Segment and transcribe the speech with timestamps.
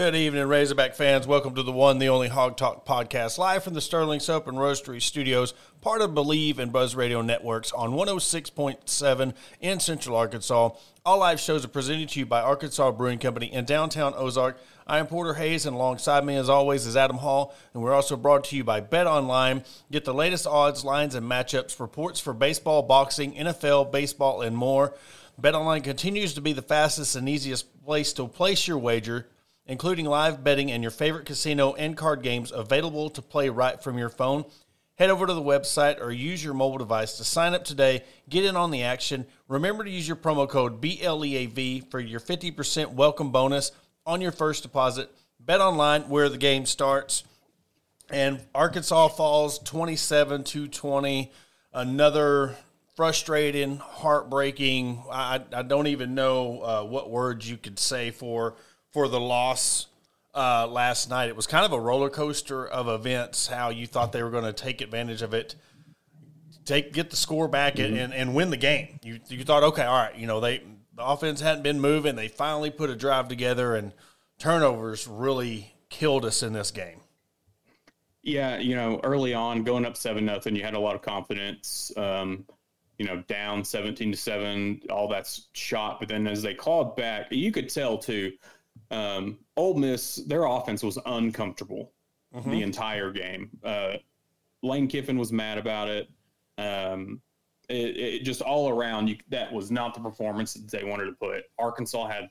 [0.00, 1.26] Good evening, Razorback fans.
[1.26, 4.56] Welcome to the one, the only Hog Talk podcast, live from the Sterling Soap and
[4.56, 5.52] Roastery Studios,
[5.82, 10.70] part of Believe and Buzz Radio Networks on 106.7 in Central Arkansas.
[11.04, 14.58] All live shows are presented to you by Arkansas Brewing Company in downtown Ozark.
[14.86, 17.54] I am Porter Hayes, and alongside me, as always, is Adam Hall.
[17.74, 19.64] And we're also brought to you by Bet Online.
[19.92, 24.94] Get the latest odds, lines, and matchups, reports for baseball, boxing, NFL, baseball, and more.
[25.36, 29.26] Bet Online continues to be the fastest and easiest place to place your wager
[29.66, 33.98] including live betting and your favorite casino and card games available to play right from
[33.98, 34.44] your phone.
[35.00, 38.04] Head over to the website or use your mobile device to sign up today.
[38.28, 39.26] Get in on the action.
[39.48, 43.72] Remember to use your promo code BLEAV for your 50% welcome bonus
[44.04, 45.10] on your first deposit.
[45.38, 47.24] Bet online where the game starts.
[48.10, 51.32] And Arkansas falls 27 to 20.
[51.72, 52.56] Another
[52.94, 55.02] frustrating, heartbreaking.
[55.10, 58.56] I, I don't even know uh, what words you could say for
[58.92, 59.86] for the loss
[60.34, 61.28] uh, last night.
[61.28, 63.46] It was kind of a roller coaster of events.
[63.46, 65.54] How you thought they were going to take advantage of it,
[66.64, 67.96] take get the score back, mm-hmm.
[67.96, 69.00] and, and win the game.
[69.02, 70.62] You you thought, okay, all right, you know they
[70.94, 72.16] the offense hadn't been moving.
[72.16, 73.92] They finally put a drive together, and
[74.38, 77.00] turnovers really killed us in this game.
[78.22, 81.90] Yeah, you know, early on, going up seven nothing, you had a lot of confidence.
[81.96, 82.44] Um,
[82.98, 86.00] you know, down seventeen to seven, all that's shot.
[86.00, 88.32] But then as they called back, you could tell too
[88.90, 91.92] um, Ole Miss, their offense was uncomfortable
[92.34, 92.50] mm-hmm.
[92.50, 93.50] the entire game.
[93.64, 93.94] Uh,
[94.62, 96.08] Lane Kiffin was mad about it.
[96.58, 97.20] Um,
[97.68, 101.12] it, it, just all around, you, that was not the performance that they wanted to
[101.12, 101.44] put.
[101.58, 102.28] Arkansas had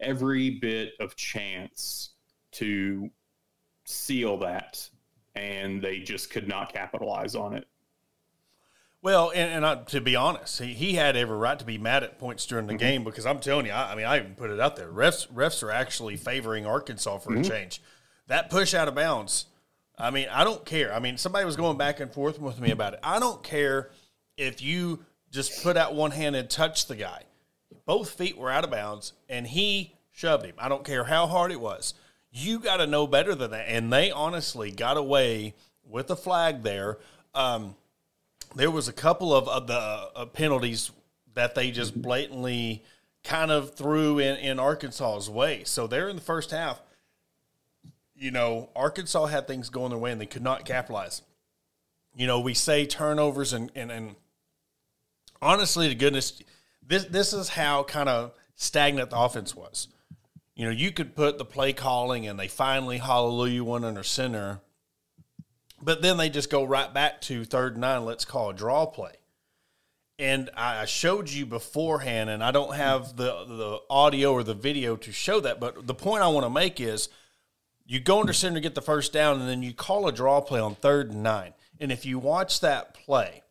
[0.00, 2.10] every bit of chance
[2.52, 3.10] to
[3.84, 4.88] seal that,
[5.34, 7.66] and they just could not capitalize on it.
[9.08, 12.02] Well, and, and I, to be honest, he, he had every right to be mad
[12.02, 12.78] at points during the mm-hmm.
[12.78, 14.88] game because I'm telling you, I, I, mean, I even put it out there.
[14.88, 17.40] Refs refs are actually favoring Arkansas for mm-hmm.
[17.40, 17.80] a change.
[18.26, 19.46] That push out of bounds.
[19.96, 20.92] I mean, I don't care.
[20.92, 23.00] I mean, somebody was going back and forth with me about it.
[23.02, 23.88] I don't care
[24.36, 27.22] if you just put out one hand and touch the guy.
[27.86, 30.56] Both feet were out of bounds, and he shoved him.
[30.58, 31.94] I don't care how hard it was.
[32.30, 33.70] You got to know better than that.
[33.70, 36.98] And they honestly got away with a flag there.
[37.34, 37.74] Um,
[38.54, 40.90] there was a couple of, of the uh, penalties
[41.34, 42.84] that they just blatantly
[43.24, 45.62] kind of threw in, in Arkansas's way.
[45.64, 46.80] So they're in the first half.
[48.16, 51.22] You know, Arkansas had things going their way and they could not capitalize.
[52.16, 54.16] You know, we say turnovers and, and, and
[55.40, 56.42] honestly to goodness,
[56.84, 59.88] this this is how kind of stagnant the offense was.
[60.56, 64.60] You know, you could put the play calling and they finally hallelujah one under center
[65.80, 68.86] but then they just go right back to third and nine, let's call a draw
[68.86, 69.12] play.
[70.18, 74.96] And I showed you beforehand, and I don't have the, the audio or the video
[74.96, 75.60] to show that.
[75.60, 77.08] But the point I want to make is
[77.86, 80.58] you go under center, get the first down, and then you call a draw play
[80.58, 81.54] on third and nine.
[81.78, 83.44] And if you watch that play,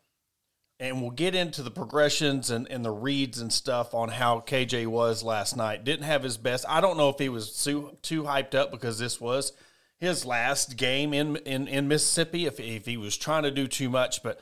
[0.77, 4.87] and we'll get into the progressions and, and the reads and stuff on how KJ
[4.87, 5.85] was last night.
[5.85, 6.65] Didn't have his best.
[6.67, 9.53] I don't know if he was too, too hyped up because this was–
[9.99, 13.89] his last game in, in, in Mississippi if, if he was trying to do too
[13.89, 14.21] much.
[14.23, 14.39] But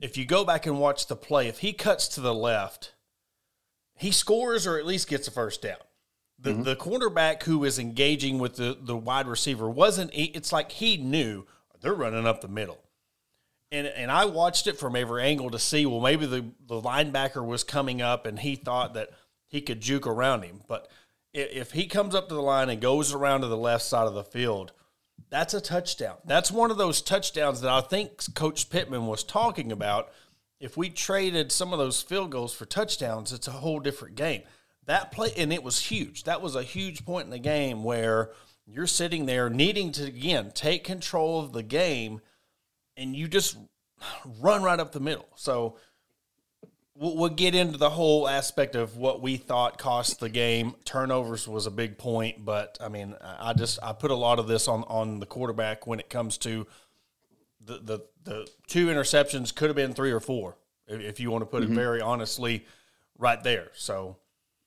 [0.00, 2.94] if you go back and watch the play, if he cuts to the left,
[3.94, 5.78] he scores or at least gets a first down.
[6.38, 6.62] The, mm-hmm.
[6.62, 11.46] the quarterback who is engaging with the, the wide receiver wasn't, it's like he knew
[11.80, 12.78] they're running up the middle.
[13.70, 17.44] And, and I watched it from every angle to see, well, maybe the, the linebacker
[17.44, 19.10] was coming up and he thought that
[19.46, 20.62] he could juke around him.
[20.66, 20.88] But
[21.34, 24.14] if he comes up to the line and goes around to the left side of
[24.14, 24.72] the field,
[25.30, 26.16] that's a touchdown.
[26.24, 30.10] That's one of those touchdowns that I think Coach Pittman was talking about.
[30.60, 34.42] If we traded some of those field goals for touchdowns, it's a whole different game.
[34.86, 36.24] That play, and it was huge.
[36.24, 38.30] That was a huge point in the game where
[38.66, 42.20] you're sitting there needing to, again, take control of the game,
[42.96, 43.56] and you just
[44.40, 45.28] run right up the middle.
[45.36, 45.76] So,
[46.98, 50.74] we'll, we'll get into the whole aspect of what we thought cost the game.
[50.84, 54.48] Turnovers was a big point, but I mean, I just I put a lot of
[54.48, 56.66] this on on the quarterback when it comes to
[57.64, 60.56] the the, the two interceptions could have been three or four
[60.86, 61.72] if you want to put mm-hmm.
[61.72, 62.66] it very honestly,
[63.16, 63.68] right there.
[63.74, 64.16] So.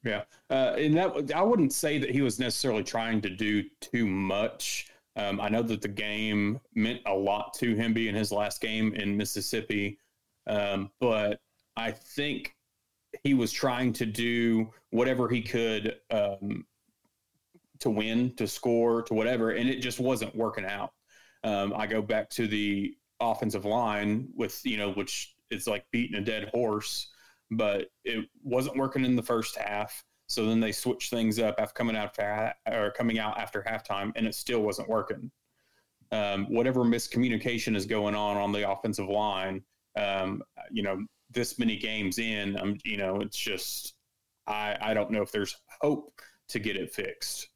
[0.03, 4.07] Yeah, uh, and that I wouldn't say that he was necessarily trying to do too
[4.07, 4.87] much.
[5.15, 8.95] Um, I know that the game meant a lot to him being his last game
[8.95, 9.99] in Mississippi,
[10.47, 11.39] um, but
[11.75, 12.55] I think
[13.23, 16.65] he was trying to do whatever he could um,
[17.79, 20.93] to win, to score, to whatever, and it just wasn't working out.
[21.43, 26.17] Um, I go back to the offensive line with you know, which is like beating
[26.17, 27.09] a dead horse,
[27.51, 30.03] but it wasn't working in the first half.
[30.27, 34.13] So then they switched things up after coming out after, or coming out after halftime,
[34.15, 35.29] and it still wasn't working.
[36.13, 39.63] Um, whatever miscommunication is going on on the offensive line,
[39.97, 40.41] um,
[40.71, 43.93] you know, this many games in, um, you know, it's just
[44.47, 47.47] I I don't know if there's hope to get it fixed.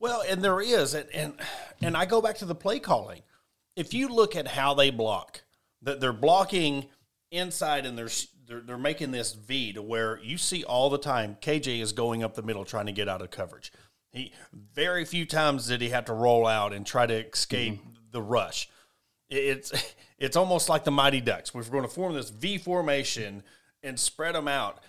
[0.00, 1.34] Well, and there is, and and,
[1.80, 3.22] and I go back to the play calling.
[3.76, 5.42] If you look at how they block,
[5.82, 6.86] that they're blocking
[7.30, 8.10] inside and they're,
[8.46, 12.22] they're they're making this V to where you see all the time KJ is going
[12.22, 13.72] up the middle trying to get out of coverage.
[14.10, 17.90] He very few times did he have to roll out and try to escape mm-hmm.
[18.12, 18.68] the rush.
[19.28, 19.72] It's
[20.18, 21.54] it's almost like the Mighty Ducks.
[21.54, 23.42] We're going to form this V formation
[23.82, 24.82] and spread them out.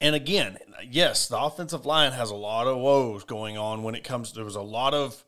[0.00, 4.04] And again, yes, the offensive line has a lot of woes going on when it
[4.04, 4.32] comes.
[4.32, 5.24] There was a lot of,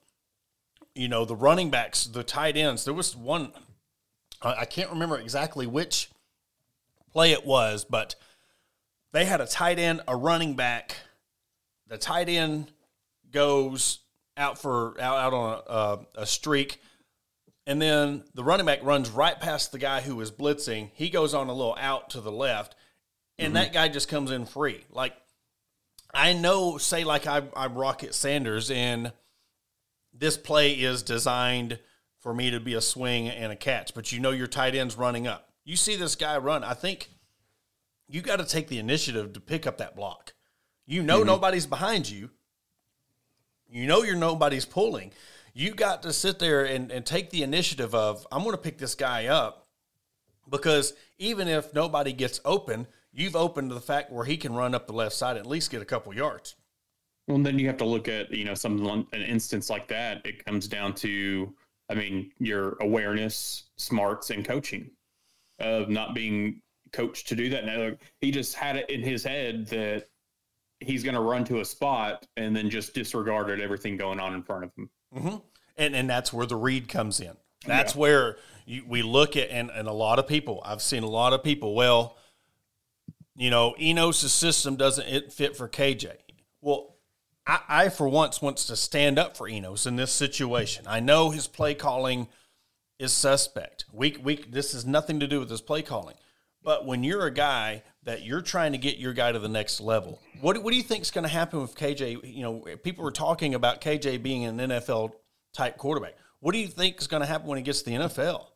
[0.94, 2.84] you know, the running backs, the tight ends.
[2.84, 3.52] There was one,
[4.42, 6.10] I can't remember exactly which
[7.12, 8.14] play it was, but
[9.12, 10.96] they had a tight end, a running back.
[11.88, 12.70] The tight end
[13.32, 14.00] goes
[14.36, 16.80] out for out, out on a, a, a streak,
[17.70, 20.90] and then the running back runs right past the guy who was blitzing.
[20.92, 22.74] He goes on a little out to the left,
[23.38, 23.62] and mm-hmm.
[23.62, 24.82] that guy just comes in free.
[24.90, 25.14] Like
[26.12, 29.12] I know, say like I, I'm Rocket Sanders, and
[30.12, 31.78] this play is designed
[32.18, 34.98] for me to be a swing and a catch, but you know your tight end's
[34.98, 35.50] running up.
[35.64, 36.64] You see this guy run.
[36.64, 37.08] I think
[38.08, 40.34] you got to take the initiative to pick up that block.
[40.86, 41.28] You know mm-hmm.
[41.28, 42.30] nobody's behind you.
[43.68, 45.12] You know you're nobody's pulling.
[45.60, 48.78] You got to sit there and, and take the initiative of, I'm going to pick
[48.78, 49.68] this guy up
[50.48, 54.86] because even if nobody gets open, you've opened the fact where he can run up
[54.86, 56.54] the left side and at least get a couple yards.
[57.28, 60.24] Well, then you have to look at, you know, some an instance like that.
[60.24, 61.52] It comes down to,
[61.90, 64.90] I mean, your awareness, smarts, and coaching
[65.58, 66.62] of not being
[66.94, 67.66] coached to do that.
[67.66, 67.90] Now
[68.22, 70.08] he just had it in his head that
[70.80, 74.42] he's going to run to a spot and then just disregarded everything going on in
[74.42, 74.88] front of him.
[75.14, 75.36] Mm-hmm.
[75.80, 77.36] And and that's where the read comes in.
[77.66, 78.00] That's yeah.
[78.00, 78.36] where
[78.66, 80.62] you, we look at and, and a lot of people.
[80.64, 81.74] I've seen a lot of people.
[81.74, 82.16] Well,
[83.36, 86.12] you know, Enos' system doesn't it fit for KJ.
[86.60, 86.96] Well,
[87.46, 90.84] I, I for once wants to stand up for Enos in this situation.
[90.86, 92.28] I know his play calling
[92.98, 93.86] is suspect.
[93.92, 96.16] We we this has nothing to do with his play calling.
[96.62, 99.80] But when you're a guy that you're trying to get your guy to the next
[99.80, 102.20] level, what, what do you think is going to happen with KJ?
[102.22, 105.12] You know, people were talking about KJ being an NFL
[105.52, 106.14] type quarterback.
[106.40, 108.46] What do you think is going to happen when he gets to the NFL?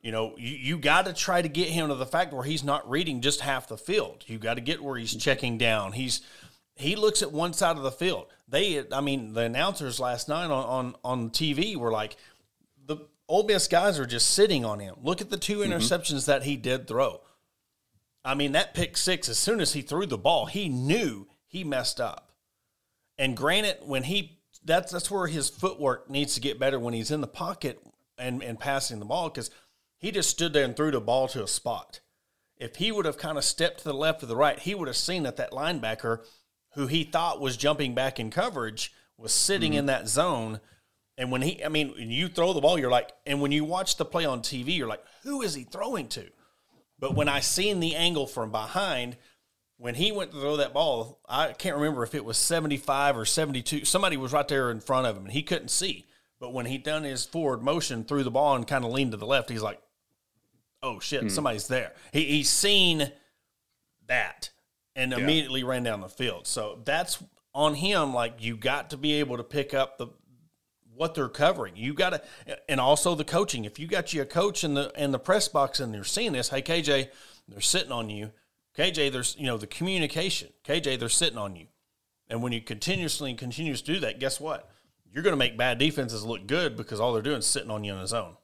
[0.00, 2.62] You know, you, you got to try to get him to the fact where he's
[2.62, 4.24] not reading just half the field.
[4.26, 5.92] You got to get where he's checking down.
[5.92, 6.20] He's
[6.76, 8.26] he looks at one side of the field.
[8.48, 12.16] They, I mean, the announcers last night on on, on TV were like,
[12.84, 12.98] the
[13.28, 14.96] Ole Miss guys are just sitting on him.
[15.02, 15.72] Look at the 2 mm-hmm.
[15.72, 17.20] interceptions that he did throw.
[18.24, 21.62] I mean, that pick six, as soon as he threw the ball, he knew he
[21.62, 22.30] messed up.
[23.18, 27.10] And granted, when he that's that's where his footwork needs to get better when he's
[27.10, 27.80] in the pocket
[28.18, 29.50] and, and passing the ball, because
[29.98, 32.00] he just stood there and threw the ball to a spot.
[32.56, 34.88] If he would have kind of stepped to the left or the right, he would
[34.88, 36.24] have seen that that linebacker
[36.74, 39.80] who he thought was jumping back in coverage was sitting mm-hmm.
[39.80, 40.60] in that zone
[41.16, 43.96] and when he, I mean, you throw the ball, you're like, and when you watch
[43.96, 46.26] the play on TV, you're like, who is he throwing to?
[46.98, 49.16] But when I seen the angle from behind,
[49.76, 53.24] when he went to throw that ball, I can't remember if it was 75 or
[53.24, 53.84] 72.
[53.84, 56.06] Somebody was right there in front of him and he couldn't see.
[56.38, 59.16] But when he done his forward motion, threw the ball and kind of leaned to
[59.16, 59.80] the left, he's like,
[60.82, 61.28] oh shit, hmm.
[61.28, 61.92] somebody's there.
[62.12, 63.10] He, he's seen
[64.06, 64.50] that
[64.94, 65.18] and yeah.
[65.18, 66.46] immediately ran down the field.
[66.46, 67.22] So that's
[67.54, 68.14] on him.
[68.14, 70.08] Like you got to be able to pick up the,
[70.94, 71.76] what they're covering.
[71.76, 72.22] You got to,
[72.68, 73.64] and also the coaching.
[73.64, 76.32] If you got you a coach in the in the press box and they're seeing
[76.32, 77.08] this, hey KJ,
[77.48, 78.30] they're sitting on you.
[78.76, 80.50] KJ, there's you know the communication.
[80.64, 81.66] KJ, they're sitting on you,
[82.28, 84.70] and when you continuously and continues to do that, guess what?
[85.12, 87.84] You're going to make bad defenses look good because all they're doing is sitting on
[87.84, 88.36] you in the zone.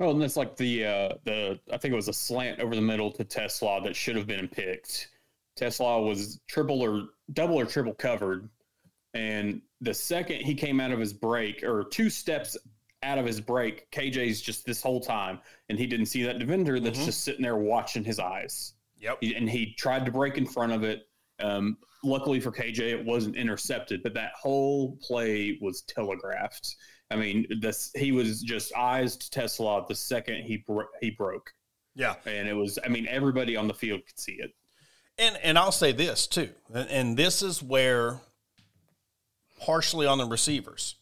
[0.00, 2.82] Well, and that's like the uh, the I think it was a slant over the
[2.82, 5.08] middle to TeSlaa that should have been picked.
[5.58, 8.48] TeSlaa was triple or double or triple covered,
[9.14, 12.56] and the second he came out of his break or two steps
[13.02, 15.38] out of his break, KJ's just this whole time,
[15.68, 17.06] and he didn't see that defender that's mm-hmm.
[17.06, 18.74] just sitting there watching his eyes.
[18.98, 19.18] Yep.
[19.36, 21.08] And he tried to break in front of it.
[21.38, 26.76] Um, luckily for KJ, it wasn't intercepted, but that whole play was telegraphed.
[27.10, 31.52] I mean, this he was just eyes to TeSlaa the second he bro- he broke.
[31.94, 32.78] Yeah, and it was.
[32.84, 34.50] I mean, everybody on the field could see it.
[35.18, 38.20] And and I'll say this too, and, and this is where
[39.60, 40.96] partially on the receivers.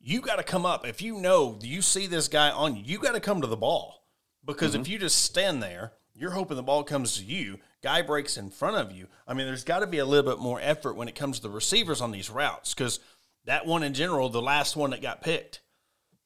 [0.00, 0.86] You got to come up.
[0.86, 3.56] If you know you see this guy on you, you got to come to the
[3.56, 4.06] ball.
[4.44, 4.82] Because mm-hmm.
[4.82, 7.58] if you just stand there, you're hoping the ball comes to you.
[7.82, 9.06] Guy breaks in front of you.
[9.26, 11.42] I mean, there's got to be a little bit more effort when it comes to
[11.44, 12.98] the receivers on these routes because
[13.44, 15.60] that one in general, the last one that got picked,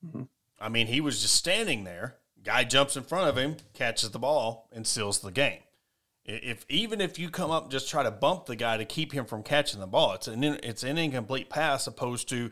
[0.04, 0.22] mm-hmm.
[0.60, 2.16] I mean, he was just standing there.
[2.42, 5.60] Guy jumps in front of him, catches the ball, and seals the game.
[6.24, 9.12] If even if you come up and just try to bump the guy to keep
[9.12, 12.50] him from catching the ball, it's an it's an incomplete pass opposed to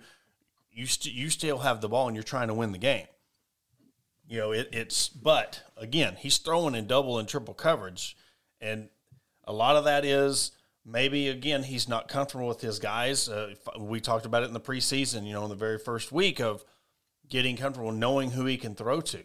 [0.72, 3.06] you st- you still have the ball and you're trying to win the game.
[4.30, 8.16] You know, it, it's but again, he's throwing in double and triple coverage,
[8.60, 8.88] and
[9.42, 10.52] a lot of that is
[10.86, 13.28] maybe again he's not comfortable with his guys.
[13.28, 15.26] Uh, we talked about it in the preseason.
[15.26, 16.64] You know, in the very first week of
[17.28, 19.24] getting comfortable knowing who he can throw to.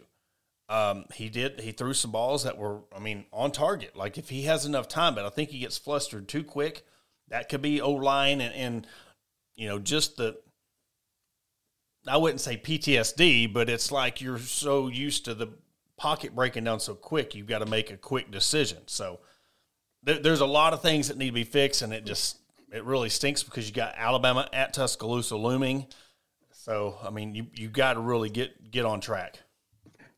[0.68, 1.60] Um, he did.
[1.60, 3.96] He threw some balls that were, I mean, on target.
[3.96, 6.84] Like if he has enough time, but I think he gets flustered too quick.
[7.28, 8.86] That could be O line and, and
[9.54, 10.36] you know just the.
[12.06, 15.48] I wouldn't say PTSD, but it's like you're so used to the
[15.96, 18.78] pocket breaking down so quick, you've got to make a quick decision.
[18.86, 19.20] So
[20.02, 22.38] there, there's a lot of things that need to be fixed, and it just
[22.72, 25.86] it really stinks because you got Alabama at Tuscaloosa looming.
[26.50, 29.40] So I mean, you you got to really get get on track.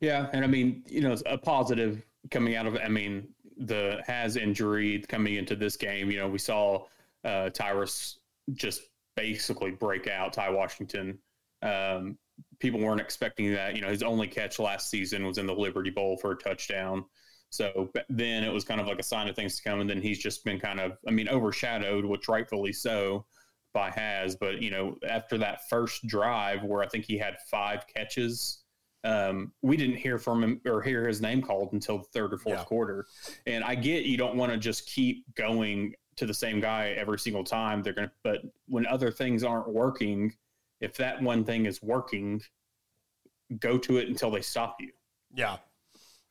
[0.01, 4.37] Yeah, and I mean, you know, a positive coming out of I mean, the has
[4.37, 6.11] injury coming into this game.
[6.11, 6.85] You know, we saw
[7.25, 8.19] uh, Tyrus
[8.55, 8.83] just
[9.17, 10.33] basically break out.
[10.33, 11.19] Ty Washington.
[11.63, 12.19] Um,
[12.59, 13.75] people weren't expecting that.
[13.75, 17.05] You know, his only catch last season was in the Liberty Bowl for a touchdown.
[17.51, 19.81] So then it was kind of like a sign of things to come.
[19.81, 23.25] And then he's just been kind of, I mean, overshadowed, which rightfully so,
[23.73, 24.37] by Has.
[24.37, 28.65] But, you know, after that first drive where I think he had five catches
[29.05, 32.39] um, we didn't hear from him or hear his name called until the third or
[32.39, 32.65] fourth yeah.
[32.65, 33.07] quarter.
[33.47, 37.19] And I get you don't want to just keep going to the same guy every
[37.19, 37.83] single time.
[37.83, 40.33] They're going to, but when other things aren't working,
[40.81, 42.43] if that one thing is working,
[43.59, 44.93] go to it until they stop you.
[45.35, 45.57] Yeah.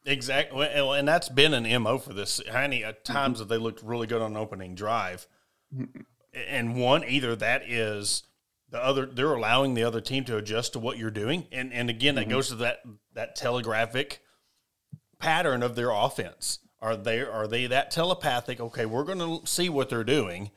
[0.06, 0.68] Exactly.
[0.68, 2.42] And that's been an MO for this.
[2.50, 3.42] How many uh, times mm-hmm.
[3.42, 5.28] have they looked really good on opening drive?
[5.76, 6.02] Mm-hmm.
[6.48, 8.24] And one, either that is
[8.70, 11.90] the other they're allowing the other team to adjust to what you're doing and and
[11.90, 12.30] again mm-hmm.
[12.30, 12.80] that goes to that
[13.14, 14.22] that telegraphic
[15.20, 19.70] pattern of their offense are they are they that telepathic okay we're going to see
[19.70, 20.52] what they're doing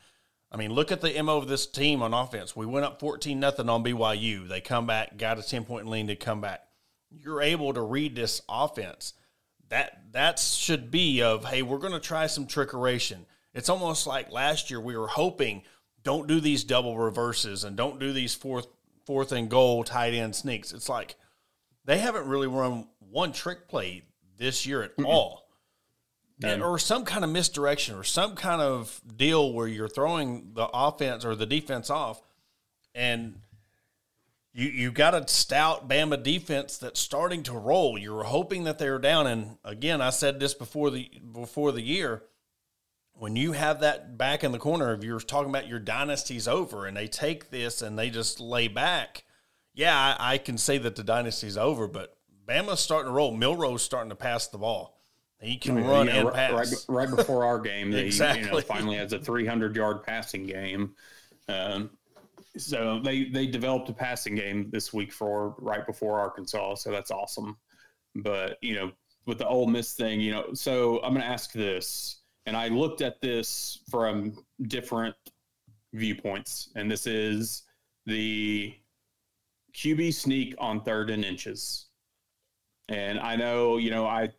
[0.53, 2.55] i mean look at the mo of this team on offense.
[2.57, 6.09] We went up 14 nothing on byu they come back got a 10 point lead
[6.09, 6.63] to come back.
[7.11, 9.15] You're able to read this offense.
[9.69, 13.27] That that should be of hey we're going to try some trickeration.
[13.55, 15.63] It's almost like last year we were hoping
[16.03, 18.67] don't do these double reverses and don't do these fourth
[19.05, 20.73] fourth and goal tight end sneaks.
[20.73, 21.17] It's like
[21.85, 24.03] they haven't really run one trick play
[24.39, 25.50] this year at all.
[26.43, 30.69] And, or some kind of misdirection or some kind of deal where you're throwing the
[30.73, 32.23] offense or the defense off
[32.95, 33.41] and
[34.53, 37.99] you you got a stout Bama defense that's starting to roll.
[37.99, 42.23] You're hoping that they're down and again I said this before the before the year
[43.21, 46.87] when you have that back in the corner, if you're talking about your dynasty's over
[46.87, 49.25] and they take this and they just lay back,
[49.75, 52.17] yeah, I, I can say that the dynasty's over, but
[52.49, 53.31] Bama's starting to roll.
[53.31, 55.00] Milroe's starting to pass the ball.
[55.41, 56.87] He can run yeah, and right, pass.
[56.89, 58.45] Right, right before our game, exactly.
[58.45, 60.95] you know, finally has a 300 yard passing game.
[61.49, 61.91] Um,
[62.57, 67.11] so they they developed a passing game this week for right before Arkansas, so that's
[67.11, 67.57] awesome.
[68.17, 68.93] But you know,
[69.27, 72.69] with the Ole Miss thing, you know, so I'm going to ask this: and I
[72.69, 75.15] looked at this from different
[75.95, 77.63] viewpoints, and this is
[78.07, 78.75] the
[79.75, 81.87] QB sneak on third and inches.
[82.89, 84.31] And I know, you know, I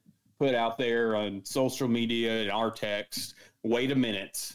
[0.42, 4.54] put out there on social media and our text, wait a minute,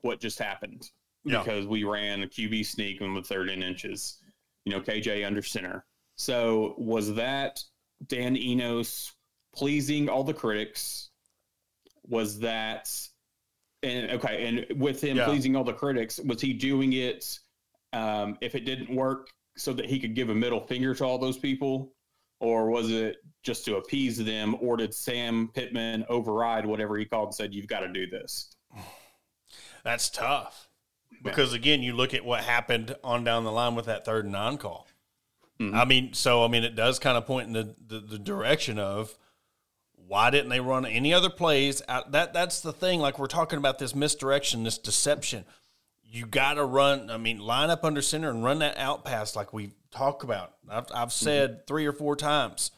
[0.00, 0.90] what just happened?
[1.24, 1.38] Yeah.
[1.38, 4.18] Because we ran a QB sneak on the third and inches,
[4.64, 5.84] you know, KJ under center.
[6.16, 7.62] So was that
[8.08, 9.12] Dan Enos
[9.54, 11.10] pleasing all the critics?
[12.08, 12.90] was that
[13.82, 15.24] and okay and with him yeah.
[15.24, 17.38] pleasing all the critics was he doing it
[17.92, 21.18] um, if it didn't work so that he could give a middle finger to all
[21.18, 21.93] those people
[22.44, 27.28] or was it just to appease them or did sam pittman override whatever he called
[27.28, 28.54] and said you've got to do this
[29.82, 30.68] that's tough
[31.22, 31.58] because yeah.
[31.58, 34.58] again you look at what happened on down the line with that third and nine
[34.58, 34.86] call
[35.58, 35.74] mm-hmm.
[35.74, 38.78] i mean so i mean it does kind of point in the, the, the direction
[38.78, 39.16] of
[40.06, 41.82] why didn't they run any other plays?
[41.88, 43.00] Out, that that's the thing.
[43.00, 45.44] Like we're talking about this misdirection, this deception.
[46.02, 47.10] You got to run.
[47.10, 50.54] I mean, line up under center and run that out pass like we talk about.
[50.68, 51.60] I've, I've said mm-hmm.
[51.66, 52.70] three or four times.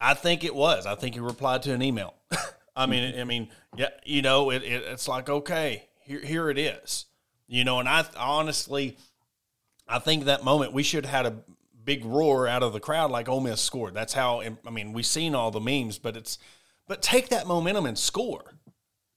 [0.00, 0.86] I think it was.
[0.86, 2.14] I think he replied to an email.
[2.76, 6.58] I mean, I mean, yeah, you know, it, it, it's like okay, here here it
[6.58, 7.06] is.
[7.46, 8.96] You know, and I honestly,
[9.86, 11.36] I think that moment we should have had a
[11.84, 13.94] big roar out of the crowd like Ole Miss scored.
[13.94, 16.38] That's how I mean we've seen all the memes, but it's
[16.88, 18.54] but take that momentum and score.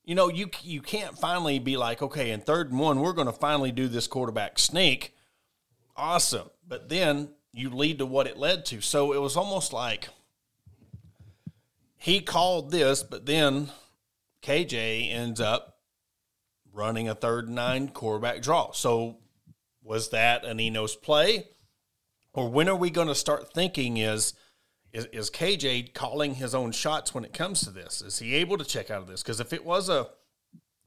[0.03, 3.27] You know, you you can't finally be like, okay, in third and one, we're going
[3.27, 5.15] to finally do this quarterback sneak.
[5.95, 8.81] Awesome, but then you lead to what it led to.
[8.81, 10.09] So it was almost like
[11.97, 13.71] he called this, but then
[14.41, 15.77] KJ ends up
[16.73, 18.71] running a third and nine quarterback draw.
[18.73, 19.17] So
[19.81, 21.47] was that an Enos play?
[22.33, 24.33] Or when are we going to start thinking is,
[24.91, 28.01] is is KJ calling his own shots when it comes to this?
[28.01, 29.23] Is he able to check out of this?
[29.23, 30.07] Because if it was a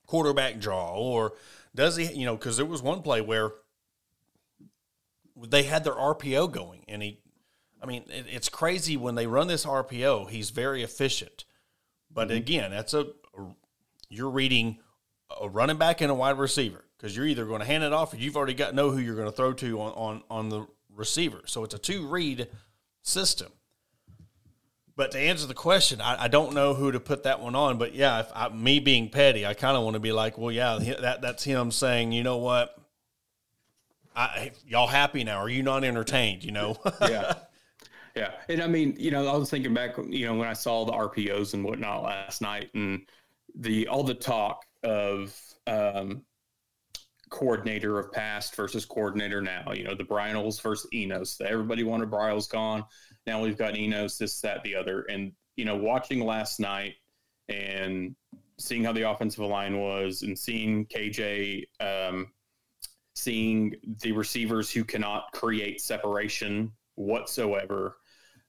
[0.07, 1.33] quarterback draw, or
[1.75, 3.53] does he, you know, because there was one play where
[5.47, 7.21] they had their RPO going, and he,
[7.83, 10.31] I mean, it, it's crazy when they run this RPO.
[10.31, 11.45] He's very efficient,
[12.13, 12.37] but mm-hmm.
[12.39, 13.07] again, that's a
[14.09, 14.79] you're reading
[15.41, 18.13] a running back and a wide receiver because you're either going to hand it off
[18.13, 20.67] or you've already got know who you're going to throw to on, on, on the
[20.95, 21.43] receiver.
[21.47, 22.49] So it's a two read
[23.03, 23.53] system.
[24.97, 27.79] But to answer the question, I, I, don't know who to put that one on.
[27.79, 30.51] But yeah, if I, me being petty, I kind of want to be like, well,
[30.51, 32.77] yeah, that that's him saying, you know what,
[34.19, 35.39] I, y'all happy now?
[35.39, 36.45] Are you not entertained?
[36.45, 36.77] You know?
[37.03, 37.35] yeah,
[38.17, 38.33] yeah.
[38.49, 40.93] And I mean, you know, I was thinking back, you know, when I saw the
[40.93, 43.03] RPOs and whatnot last night, and
[43.55, 46.25] the all the talk of um,
[47.31, 49.73] coordinator of past versus coordinator now.
[49.73, 51.41] You know, the Briles versus Enos.
[51.41, 52.85] Everybody wanted Briles gone.
[53.27, 55.03] Now we've got Enos, this, that, the other.
[55.03, 56.95] And, you know, watching last night
[57.49, 58.15] and
[58.59, 62.33] seeing how the offensive line was and seeing KJ, um,
[63.19, 67.97] seeing the receivers who cannot create separation whatsoever.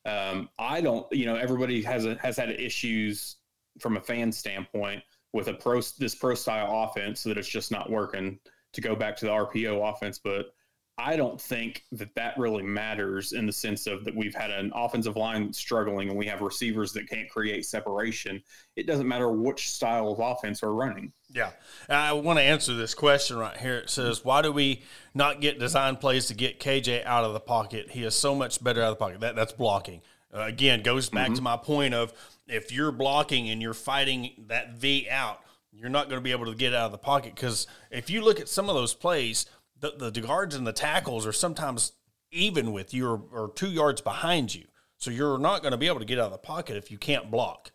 [0.06, 3.38] Um, I don't, you know, everybody has a, has had issues
[3.80, 5.02] from a fan standpoint
[5.34, 8.40] with a pro this pro style offense that it's just not working
[8.74, 10.54] to go back to the RPO offense, but
[11.00, 14.72] I don't think that that really matters in the sense of that we've had an
[14.76, 18.44] offensive line struggling and we have receivers that can't create separation.
[18.76, 21.14] It doesn't matter which style of offense we're running.
[21.32, 21.52] Yeah.
[21.88, 23.78] I want to answer this question right here.
[23.78, 27.40] It says, Why do we not get design plays to get KJ out of the
[27.40, 27.92] pocket?
[27.92, 29.22] He is so much better out of the pocket.
[29.22, 30.02] That, that's blocking.
[30.34, 31.36] Uh, again, goes back mm-hmm.
[31.36, 32.14] to my point of
[32.48, 35.40] if you're blocking and you're fighting that V out,
[35.72, 38.22] you're not going to be able to get out of the pocket because if you
[38.22, 39.46] look at some of those plays,
[39.80, 41.94] the, the guards and the tackles are sometimes
[42.32, 44.66] even with you or, or two yards behind you.
[44.98, 46.98] So you're not going to be able to get out of the pocket if you
[46.98, 47.72] can't block.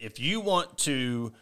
[0.00, 1.32] If you want to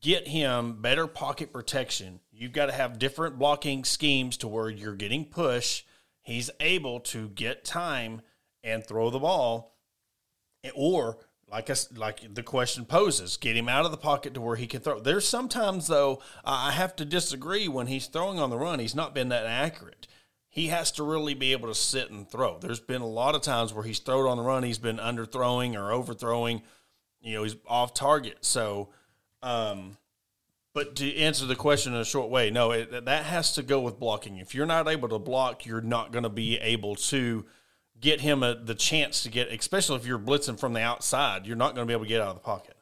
[0.00, 4.94] get him better pocket protection, you've got to have different blocking schemes to where you're
[4.94, 5.82] getting push.
[6.22, 8.22] He's able to get time
[8.62, 9.76] and throw the ball,
[10.74, 11.18] or
[11.50, 14.66] like I, like the question poses, get him out of the pocket to where he
[14.66, 15.00] can throw.
[15.00, 18.78] There's sometimes though I have to disagree when he's throwing on the run.
[18.78, 20.06] He's not been that accurate.
[20.48, 22.58] He has to really be able to sit and throw.
[22.58, 25.74] There's been a lot of times where he's thrown on the run, he's been underthrowing
[25.74, 26.62] or overthrowing.
[27.20, 28.38] You know, he's off target.
[28.40, 28.88] So,
[29.42, 29.96] um,
[30.72, 33.80] but to answer the question in a short way, no, it, that has to go
[33.80, 34.38] with blocking.
[34.38, 37.44] If you're not able to block, you're not going to be able to
[38.00, 41.56] get him a, the chance to get, especially if you're blitzing from the outside, you're
[41.56, 42.76] not going to be able to get out of the pocket.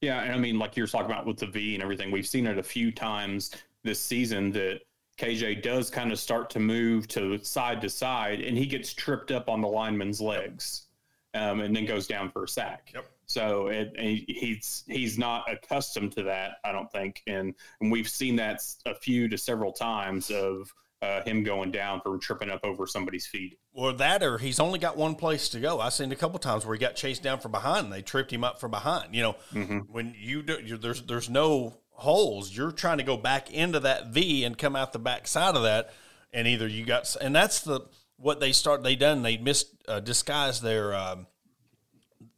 [0.00, 2.46] Yeah, and I mean, like you're talking about with the V and everything, we've seen
[2.46, 3.50] it a few times
[3.84, 4.80] this season that
[5.18, 9.30] KJ does kind of start to move to side to side, and he gets tripped
[9.30, 10.88] up on the lineman's legs,
[11.34, 12.90] um, and then goes down for a sack.
[12.94, 13.06] Yep.
[13.26, 18.36] So it, he's he's not accustomed to that, I don't think, and and we've seen
[18.36, 22.86] that a few to several times of uh, him going down from tripping up over
[22.86, 23.58] somebody's feet.
[23.72, 25.80] Or that, or he's only got one place to go.
[25.80, 28.32] I've seen a couple times where he got chased down from behind and they tripped
[28.32, 29.14] him up from behind.
[29.14, 29.78] You know, mm-hmm.
[29.90, 32.56] when you do, there's there's no holes.
[32.56, 35.62] You're trying to go back into that V and come out the back side of
[35.62, 35.92] that,
[36.32, 37.80] and either you got, and that's the
[38.16, 38.82] what they start.
[38.82, 39.22] They done.
[39.22, 40.94] They missed uh, disguise their.
[40.94, 41.26] Um,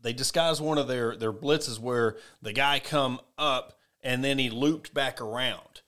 [0.03, 4.49] they disguised one of their their blitzes where the guy come up and then he
[4.49, 5.83] looped back around.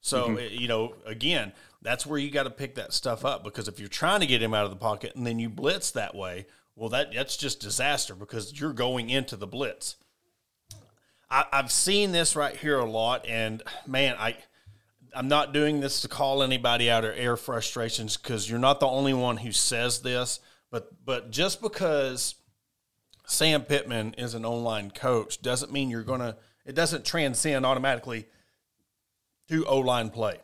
[0.00, 0.54] So mm-hmm.
[0.54, 1.52] you know, again,
[1.86, 4.42] that's where you got to pick that stuff up because if you're trying to get
[4.42, 7.60] him out of the pocket and then you blitz that way, well, that that's just
[7.60, 9.94] disaster because you're going into the blitz.
[11.30, 14.36] I, I've seen this right here a lot, and man, I
[15.14, 18.88] I'm not doing this to call anybody out or air frustrations because you're not the
[18.88, 20.40] only one who says this.
[20.72, 22.34] But but just because
[23.26, 26.36] Sam Pittman is an online coach doesn't mean you're gonna.
[26.64, 28.26] It doesn't transcend automatically
[29.48, 30.40] to O line play.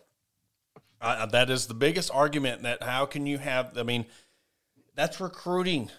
[1.02, 4.06] Uh, that is the biggest argument that how can you have, I mean,
[4.94, 5.90] that's recruiting.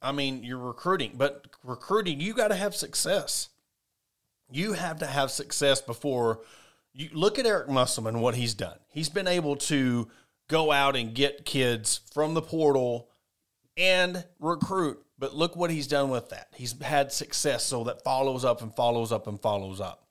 [0.00, 3.48] I mean, you're recruiting, but recruiting, you got to have success.
[4.50, 6.40] You have to have success before
[6.94, 8.78] you look at Eric Musselman, what he's done.
[8.88, 10.08] He's been able to
[10.48, 13.08] go out and get kids from the portal
[13.76, 14.98] and recruit.
[15.18, 16.48] But look what he's done with that.
[16.54, 20.07] He's had success, so that follows up and follows up and follows up.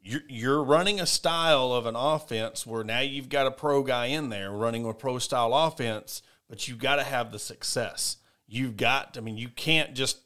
[0.00, 4.06] You're, you're running a style of an offense where now you've got a pro guy
[4.06, 8.16] in there running a pro style offense, but you've got to have the success.
[8.46, 10.18] You've got, I mean, you can't just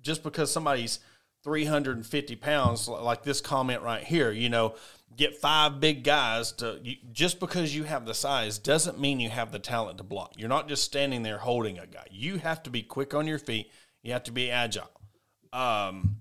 [0.00, 0.98] just because somebody's
[1.44, 4.74] 350 pounds, like this comment right here, you know,
[5.16, 6.80] get five big guys to
[7.12, 10.32] just because you have the size doesn't mean you have the talent to block.
[10.36, 12.06] You're not just standing there holding a guy.
[12.10, 13.70] You have to be quick on your feet.
[14.02, 14.90] You have to be agile.
[15.52, 16.16] Um,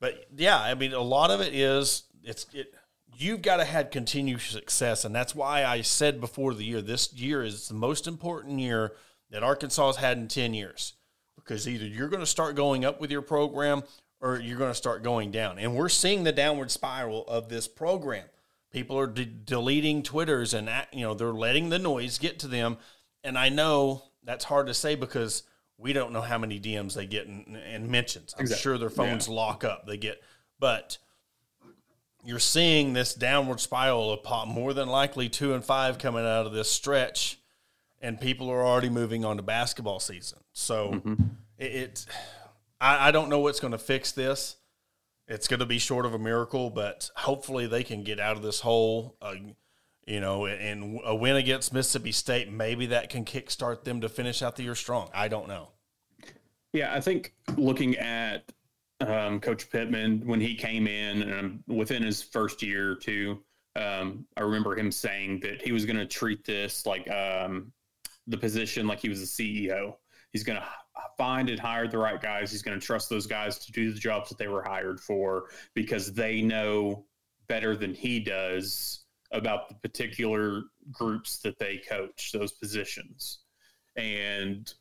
[0.00, 2.74] but yeah, I mean, a lot of it is it's it.
[3.16, 7.12] You've got to have continued success, and that's why I said before the year this
[7.14, 8.92] year is the most important year
[9.30, 10.94] that Arkansas has had in ten years
[11.48, 13.82] because either you're going to start going up with your program
[14.20, 15.58] or you're going to start going down.
[15.58, 18.26] And we're seeing the downward spiral of this program.
[18.70, 22.78] People are de- deleting Twitters and you know they're letting the noise get to them.
[23.24, 25.42] And I know that's hard to say because
[25.78, 28.34] we don't know how many DMs they get and, and mentions.
[28.36, 28.62] I'm exactly.
[28.62, 29.34] sure their phones yeah.
[29.34, 29.86] lock up.
[29.86, 30.20] They get,
[30.58, 30.98] but
[32.24, 36.46] you're seeing this downward spiral of pop, more than likely two and five coming out
[36.46, 37.38] of this stretch,
[38.02, 40.38] and people are already moving on to basketball season.
[40.52, 41.14] So mm-hmm.
[41.58, 42.06] it, it
[42.80, 44.56] I, I don't know what's going to fix this.
[45.28, 48.42] It's going to be short of a miracle, but hopefully they can get out of
[48.42, 49.16] this hole.
[49.20, 49.34] Uh,
[50.08, 54.42] you know, and a win against Mississippi State, maybe that can kickstart them to finish
[54.42, 55.10] out the year strong.
[55.12, 55.68] I don't know.
[56.72, 58.50] Yeah, I think looking at
[59.00, 63.42] um, Coach Pittman when he came in, and within his first year or two,
[63.76, 67.70] um, I remember him saying that he was going to treat this like um,
[68.26, 69.94] the position like he was a CEO.
[70.32, 70.66] He's going to
[71.18, 72.50] find and hire the right guys.
[72.50, 75.50] He's going to trust those guys to do the jobs that they were hired for
[75.74, 77.04] because they know
[77.46, 83.40] better than he does about the particular groups that they coach, those positions.
[83.96, 84.72] And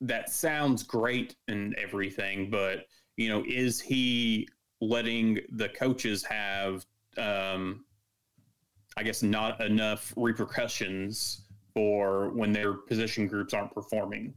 [0.00, 2.86] that sounds great and everything, but
[3.16, 4.48] you know, is he
[4.80, 6.84] letting the coaches have
[7.16, 7.84] um
[8.98, 11.42] I guess not enough repercussions
[11.74, 14.34] for when their position groups aren't performing?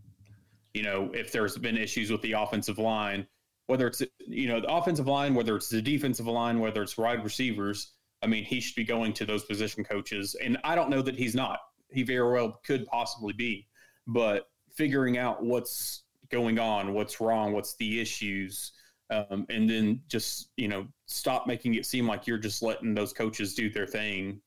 [0.73, 3.25] you know, if there's been issues with the offensive line,
[3.67, 7.23] whether it's you know the offensive line, whether it's the defensive line, whether it's wide
[7.23, 7.93] receivers.
[8.21, 11.17] I mean, he should be going to those position coaches, and I don't know that
[11.17, 11.59] he's not.
[11.91, 13.67] He very well could possibly be,
[14.07, 18.73] but figuring out what's going on, what's wrong, what's the issues,
[19.09, 23.13] um, and then just you know stop making it seem like you're just letting those
[23.13, 24.41] coaches do their thing,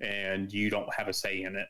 [0.00, 1.68] and you don't have a say in it.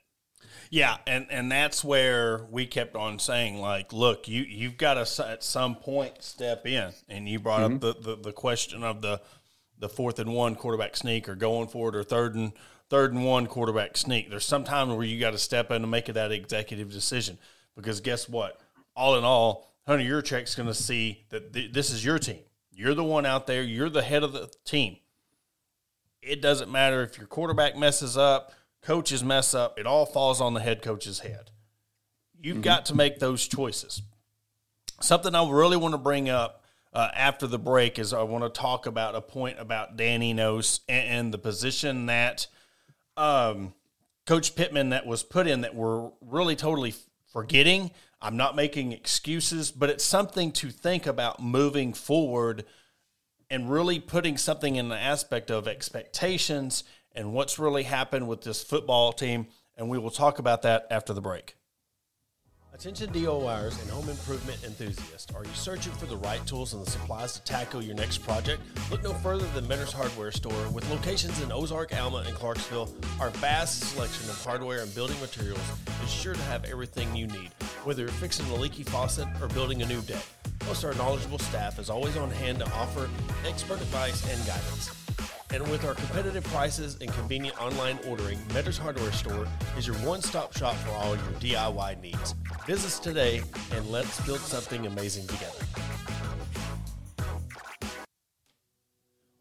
[0.70, 5.28] Yeah, and and that's where we kept on saying like, look, you you've got to
[5.28, 7.74] at some point step in, and you brought mm-hmm.
[7.74, 9.20] up the, the the question of the
[9.82, 12.52] the fourth and one quarterback sneak or going for it or third and
[12.88, 14.30] third and one quarterback sneak.
[14.30, 17.36] There's some time where you got to step in and make that executive decision
[17.76, 18.58] because guess what?
[18.96, 22.40] All in all, Hunter Yurachek's going to see that th- this is your team.
[22.74, 23.62] You're the one out there.
[23.62, 24.96] You're the head of the team.
[26.22, 30.54] It doesn't matter if your quarterback messes up coaches mess up, it all falls on
[30.54, 31.50] the head coach's head.
[32.40, 32.62] You've mm-hmm.
[32.62, 34.02] got to make those choices.
[35.00, 36.61] Something I really want to bring up
[36.92, 40.80] uh, after the break is I want to talk about a point about Dan Enos
[40.88, 42.46] and, and the position that
[43.16, 43.74] um,
[44.26, 46.94] Coach Pittman that was put in that we're really totally
[47.32, 47.90] forgetting.
[48.20, 52.64] I'm not making excuses, but it's something to think about moving forward
[53.50, 58.62] and really putting something in the aspect of expectations and what's really happened with this
[58.62, 59.46] football team.
[59.76, 61.56] And we will talk about that after the break.
[62.74, 65.32] Attention DIYers and home improvement enthusiasts.
[65.34, 68.62] Are you searching for the right tools and the supplies to tackle your next project?
[68.90, 70.68] Look no further than Mentor's Hardware Store.
[70.70, 75.60] With locations in Ozark, Alma, and Clarksville, our vast selection of hardware and building materials
[76.02, 77.50] is sure to have everything you need,
[77.84, 80.24] whether you're fixing a leaky faucet or building a new deck.
[80.60, 83.10] Plus, our knowledgeable staff is always on hand to offer
[83.46, 85.01] expert advice and guidance.
[85.52, 90.22] And with our competitive prices and convenient online ordering, Mentor's Hardware Store is your one
[90.22, 92.34] stop shop for all your DIY needs.
[92.66, 95.58] Visit us today and let's build something amazing together.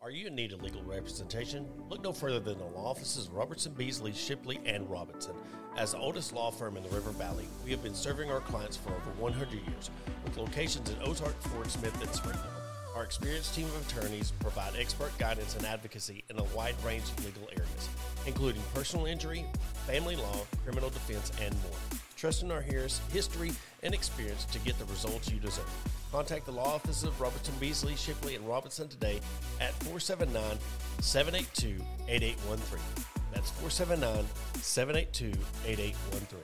[0.02, 1.66] Are you in need of legal representation?
[1.90, 5.36] Look no further than the law offices of Robertson, Beasley, Shipley, and Robinson.
[5.78, 8.76] As the oldest law firm in the River Valley, we have been serving our clients
[8.76, 9.90] for over 100 years,
[10.26, 12.61] with locations in Ozark, Fort Smith, and Springfield.
[12.96, 17.26] Our experienced team of attorneys provide expert guidance and advocacy in a wide range of
[17.26, 17.90] legal areas,
[18.26, 19.46] including personal injury,
[19.88, 22.00] family law, criminal defense, and more.
[22.18, 23.52] Trust in our hearers' history
[23.82, 25.66] and experience to get the results you deserve.
[26.12, 29.22] Contact the law offices of Robertson Beasley, Shipley, and Robinson today
[29.62, 30.58] at 479
[31.00, 33.06] 782 8813.
[33.32, 34.26] That's 479
[34.62, 35.32] 782
[35.66, 36.40] 8813.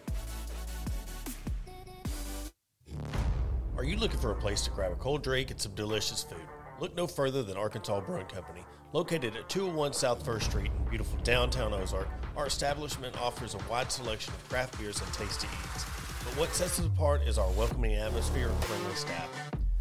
[3.88, 6.42] You looking for a place to grab a cold drink and some delicious food?
[6.80, 8.62] Look no further than Arkansas Brewing Company.
[8.92, 13.92] Located at 201 South First Street in beautiful downtown Ozark, our establishment offers a wide
[13.92, 15.86] selection of craft beers and tasty eats.
[16.24, 19.30] But what sets us apart is our welcoming atmosphere and friendly staff.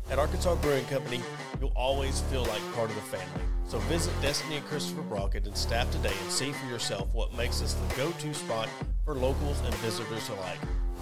[0.08, 1.20] At Arkansas Brewing Company,
[1.60, 3.42] you'll always feel like part of the family.
[3.66, 7.60] So visit Destiny and Christopher Brockett and staff today and see for yourself what makes
[7.60, 8.68] us the go-to spot
[9.04, 10.60] for locals and visitors alike.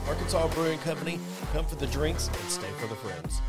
[0.09, 1.18] Arkansas Brewing Company,
[1.52, 3.40] come for the drinks and stay for the friends.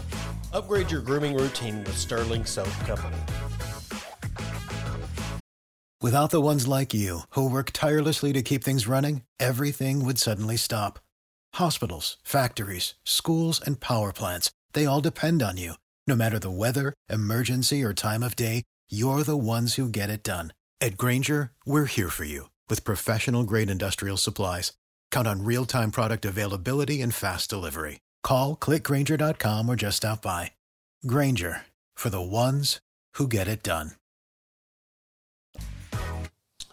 [0.53, 3.17] Upgrade your grooming routine with Sterling Soap Company.
[5.99, 10.55] Without the ones like you, who work tirelessly to keep things running, everything would suddenly
[10.55, 10.99] stop.
[11.55, 15.73] Hospitals, factories, schools, and power plants, they all depend on you.
[16.07, 20.21] No matter the weather, emergency, or time of day, you're the ones who get it
[20.21, 20.53] done.
[20.79, 24.73] At Grainger, we're here for you with professional grade industrial supplies.
[25.09, 28.01] Count on real time product availability and fast delivery.
[28.21, 30.51] Call clickgrainger.com or just stop by.
[31.07, 31.61] Grainger
[31.95, 32.79] for the ones
[33.13, 33.91] who get it done.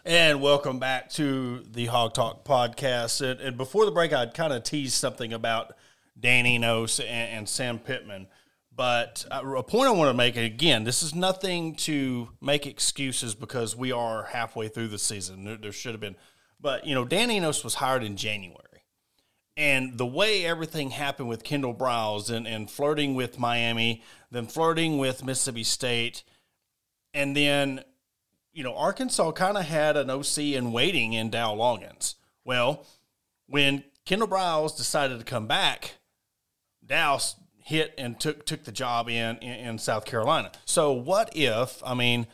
[0.05, 3.23] And welcome back to the Hog Talk podcast.
[3.41, 5.75] And, before the break, I'd kind of teased something about
[6.19, 8.27] Danny Enos and, and Sam Pittman.
[8.75, 13.35] But uh, a point I want to make, again, this is nothing to make excuses
[13.35, 15.59] because we are halfway through the season.
[15.61, 16.17] There, should have been.
[16.59, 18.59] But, you know, Dan Enos was hired in January.
[19.57, 24.97] And the way everything happened with Kendall Briles and, and flirting with Miami, then flirting
[24.97, 26.25] with Mississippi State,
[27.13, 27.85] and then
[28.53, 32.15] you know, Arkansas kind of had an OC in waiting in Dow Loggains.
[32.45, 32.87] Well,
[33.47, 35.95] when Kendall Briles decided to come back,
[36.85, 37.19] Dow
[37.65, 40.53] hit and took took the job in, in, in South Carolina.
[40.65, 41.83] So what if?
[41.85, 42.27] I mean,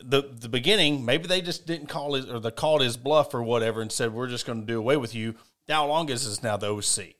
[0.00, 3.42] the the beginning maybe they just didn't call his or they called his bluff or
[3.42, 5.34] whatever and said we're just going to do away with you.
[5.66, 7.14] Dow Loggains is now the OC.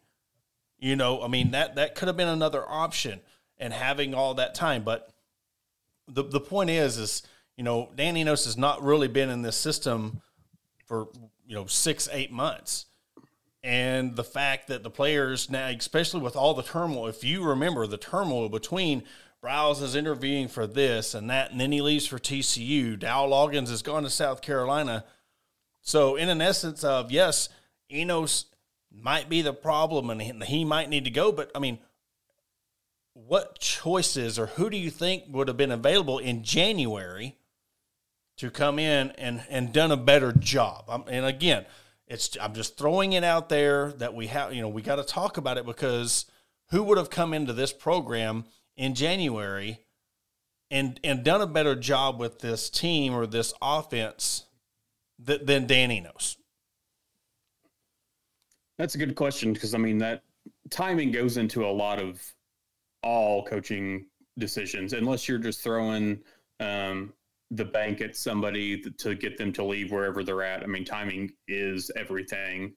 [0.78, 3.20] You know, I mean that that could have been another option
[3.58, 5.12] and having all that time, but
[6.08, 7.22] the the point is is
[7.56, 10.22] you know, Dan Enos has not really been in this system
[10.86, 11.08] for,
[11.46, 12.86] you know, six, eight months.
[13.64, 17.86] And the fact that the players now, especially with all the turmoil, if you remember
[17.86, 19.04] the turmoil between
[19.42, 22.98] Briles is interviewing for this and that, and then he leaves for TCU.
[22.98, 25.04] Dow Loggains has gone to South Carolina.
[25.80, 27.48] So, in an essence of yes,
[27.90, 28.46] Enos
[28.90, 31.78] might be the problem and he might need to go, but I mean,
[33.14, 37.36] what choices or who do you think would have been available in January
[38.36, 40.84] to come in and and done a better job.
[40.88, 41.66] I'm, and again,
[42.12, 44.52] it's I'm just throwing it out there that we have.
[44.52, 46.26] You know, we got to talk about it because
[46.70, 48.44] who would have come into this program
[48.76, 49.80] in January
[50.70, 54.44] and and done a better job with this team or this offense
[55.26, 56.36] th- than Dan Enos?
[58.76, 60.22] That's a good question because I mean that
[60.68, 62.22] timing goes into a lot of
[63.02, 64.06] all coaching
[64.38, 66.20] decisions, unless you're just throwing
[66.60, 67.14] um,
[67.52, 70.62] the bank at somebody to get them to leave wherever they're at.
[70.62, 72.74] I mean, timing is everything.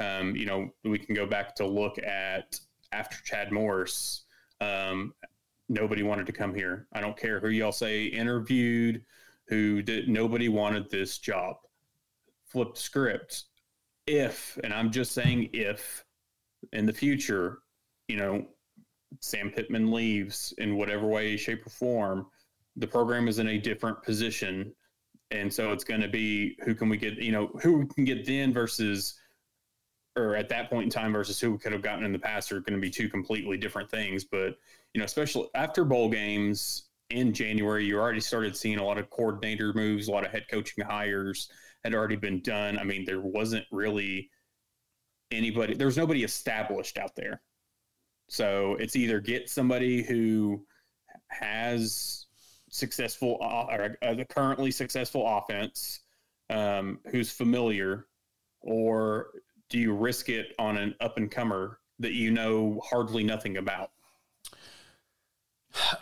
[0.00, 2.58] Um, you know, we can go back to look at
[2.92, 4.24] after Chad Morris.
[4.60, 5.14] Um,
[5.68, 6.88] nobody wanted to come here.
[6.92, 9.02] I don't care who y'all say interviewed,
[9.46, 10.08] who did.
[10.08, 11.56] Nobody wanted this job.
[12.48, 13.44] Flip script.
[14.08, 16.04] If, and I'm just saying if,
[16.72, 17.60] in the future,
[18.08, 18.46] you know,
[19.20, 22.26] Sam Pittman leaves in whatever way, shape, or form
[22.76, 24.72] the program is in a different position.
[25.30, 28.04] And so it's going to be who can we get you know who we can
[28.04, 29.18] get then versus
[30.16, 32.52] or at that point in time versus who we could have gotten in the past
[32.52, 34.24] are going to be two completely different things.
[34.24, 34.56] But
[34.94, 39.08] you know especially after bowl games in january you already started seeing a lot of
[39.10, 41.48] coordinator moves a lot of head coaching hires
[41.84, 42.78] had already been done.
[42.78, 44.30] I mean there wasn't really
[45.32, 47.42] anybody there was nobody established out there.
[48.28, 50.64] So it's either get somebody who
[51.28, 52.25] has
[52.76, 56.00] successful or a currently successful offense
[56.50, 58.06] um, who's familiar,
[58.60, 59.28] or
[59.68, 63.90] do you risk it on an up and comer that you know hardly nothing about?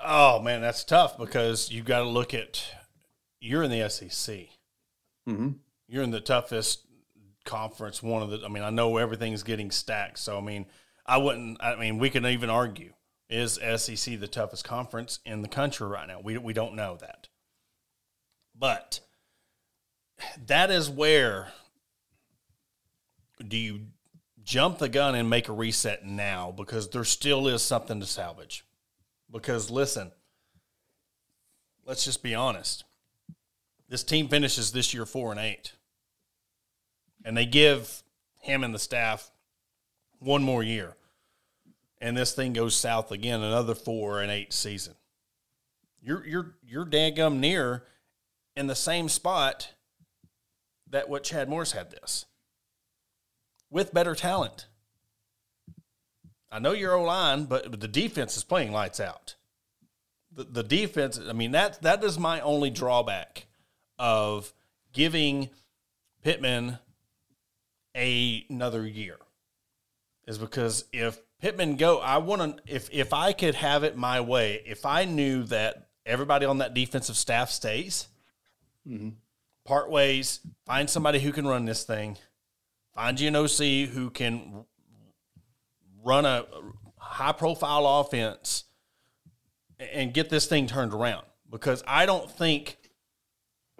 [0.04, 2.64] Oh man, that's tough because you've got to look at
[3.40, 4.48] you're in the SEC.
[5.28, 5.50] Mm-hmm.
[5.88, 6.86] You're in the toughest
[7.44, 8.02] conference.
[8.02, 8.42] One of the.
[8.44, 10.18] I mean, I know everything's getting stacked.
[10.18, 10.66] So I mean,
[11.06, 11.62] I wouldn't.
[11.62, 12.92] I mean, we can even argue
[13.34, 16.20] is SEC the toughest conference in the country right now?
[16.22, 17.28] We we don't know that,
[18.58, 19.00] but
[20.46, 21.48] that is where
[23.46, 23.80] do you
[24.44, 28.64] jump the gun and make a reset now because there still is something to salvage.
[29.30, 30.12] Because listen,
[31.84, 32.84] let's just be honest.
[33.88, 35.72] This team finishes this year four and eight.
[37.24, 38.02] And they give
[38.40, 39.30] him and the staff
[40.18, 40.94] one more year.
[42.04, 44.92] And this thing goes south again, another four and eight season.
[46.02, 47.84] You're you're you're daggum near
[48.54, 49.70] in the same spot
[50.90, 52.26] that what Chad Morris had this.
[53.70, 54.66] With better talent.
[56.52, 59.36] I know your O line, but the defense is playing lights out.
[60.30, 63.46] The, the defense, I mean, that that is my only drawback
[63.98, 64.52] of
[64.92, 65.48] giving
[66.22, 66.80] Pittman
[67.96, 69.16] a, another year.
[70.26, 74.22] Is because if Pittman go, I want to if if I could have it my
[74.22, 78.08] way, if I knew that everybody on that defensive staff stays,
[78.88, 79.10] mm-hmm.
[79.66, 82.16] part ways, find somebody who can run this thing,
[82.94, 84.64] find you an OC who can
[86.02, 86.46] run a
[86.96, 88.64] high profile offense
[89.78, 92.78] and get this thing turned around because I don't think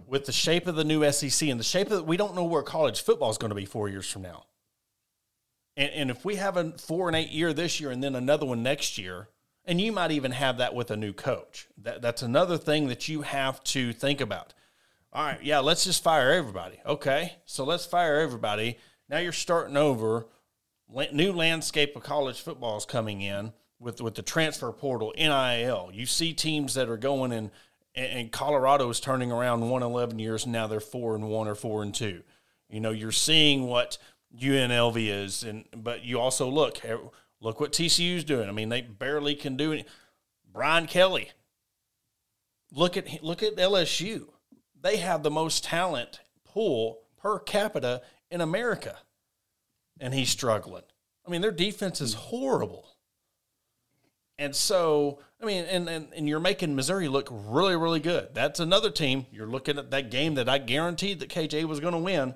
[0.06, 2.62] with the shape of the new SEC and the shape of we don't know where
[2.62, 4.44] college football is going to be four years from now.
[5.76, 8.46] And, and if we have a four and eight year this year and then another
[8.46, 9.28] one next year,
[9.66, 11.68] and you might even have that with a new coach.
[11.78, 14.52] That, that's another thing that you have to think about.
[15.12, 16.80] All right, yeah, let's just fire everybody.
[16.84, 18.78] Okay, so let's fire everybody.
[19.08, 20.26] Now you're starting over
[21.12, 25.90] new landscape of college football is coming in with with the transfer portal, NIL.
[25.92, 27.50] You see teams that are going in,
[27.94, 31.82] and Colorado is turning around one eleven years, now they're four and one or four
[31.82, 32.22] and two.
[32.68, 33.98] You know, you're seeing what
[34.38, 36.96] UNLV is, and but you also look eh,
[37.40, 38.48] look what TCU's doing.
[38.48, 39.88] I mean, they barely can do it.
[40.52, 41.30] Brian Kelly.
[42.72, 44.28] Look at look at LSU.
[44.80, 48.98] They have the most talent pool per capita in America
[50.00, 50.82] and he's struggling.
[51.26, 52.88] I mean, their defense is horrible.
[54.38, 58.34] And so, I mean, and, and, and you're making Missouri look really, really good.
[58.34, 59.26] That's another team.
[59.30, 62.34] You're looking at that game that I guaranteed that KJ was going to win.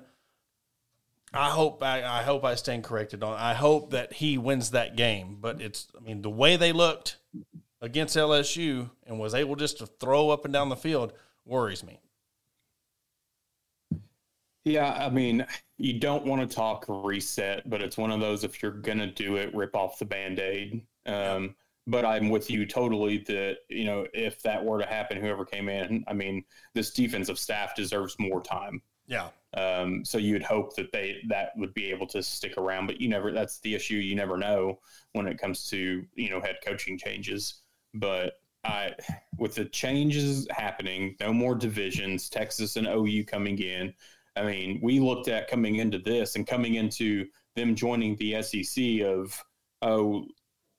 [1.33, 3.37] I hope I, I hope I stand corrected on.
[3.37, 5.37] I hope that he wins that game.
[5.39, 7.17] But it's, I mean, the way they looked
[7.81, 11.13] against LSU and was able just to throw up and down the field
[11.45, 11.99] worries me.
[14.65, 15.45] Yeah, I mean,
[15.77, 19.37] you don't want to talk reset, but it's one of those if you're gonna do
[19.37, 20.85] it, rip off the band aid.
[21.05, 21.55] Um,
[21.87, 25.69] but I'm with you totally that you know if that were to happen, whoever came
[25.69, 26.43] in, I mean,
[26.75, 28.81] this defensive staff deserves more time.
[29.07, 29.29] Yeah.
[29.55, 33.09] Um, so you'd hope that they that would be able to stick around, but you
[33.09, 33.31] never.
[33.31, 33.95] That's the issue.
[33.95, 34.79] You never know
[35.13, 37.61] when it comes to you know head coaching changes.
[37.93, 38.33] But
[38.63, 38.93] I,
[39.37, 43.93] with the changes happening, no more divisions, Texas and OU coming in
[44.39, 49.01] I mean, we looked at coming into this and coming into them joining the SEC
[49.01, 49.43] of,
[49.81, 50.25] oh,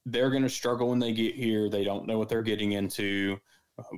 [0.06, 1.68] they're going to struggle when they get here.
[1.68, 3.38] They don't know what they're getting into.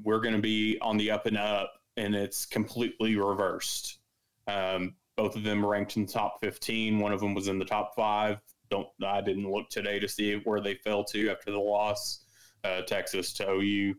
[0.04, 3.98] We're going to be on the up and up, and it's completely reversed.
[4.46, 6.98] Um, both of them ranked in the top 15.
[6.98, 8.40] One of them was in the top five.
[8.70, 12.24] Don't I didn't look today to see where they fell to after the loss,
[12.64, 13.94] uh, Texas to OU,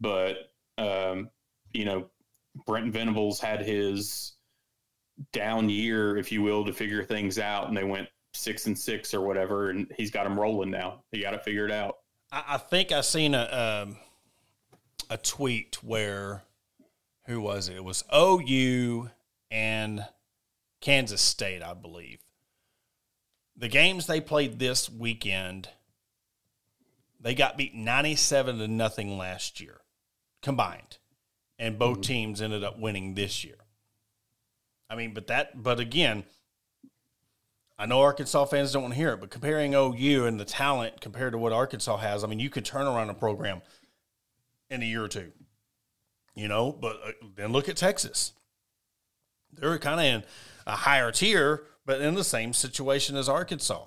[0.00, 0.36] but
[0.78, 1.28] um,
[1.72, 2.06] you know,
[2.66, 4.32] Brent Venables had his
[5.32, 9.12] down year, if you will, to figure things out, and they went six and six
[9.12, 11.02] or whatever, and he's got them rolling now.
[11.12, 11.96] He got it out.
[12.32, 13.96] I, I think I seen a um,
[15.10, 16.42] a tweet where
[17.26, 17.76] who was it?
[17.76, 19.10] It was OU
[19.54, 20.04] and
[20.80, 22.18] Kansas State, I believe.
[23.56, 25.68] The games they played this weekend,
[27.20, 29.80] they got beat ninety-seven to nothing last year,
[30.42, 30.98] combined,
[31.56, 32.12] and both mm-hmm.
[32.12, 33.54] teams ended up winning this year.
[34.90, 36.24] I mean, but that, but again,
[37.78, 41.00] I know Arkansas fans don't want to hear it, but comparing OU and the talent
[41.00, 43.62] compared to what Arkansas has, I mean, you could turn around a program
[44.68, 45.30] in a year or two,
[46.34, 46.72] you know.
[46.72, 48.32] But uh, then look at Texas;
[49.58, 50.24] they're kind of in
[50.66, 53.84] a higher tier, but in the same situation as Arkansas.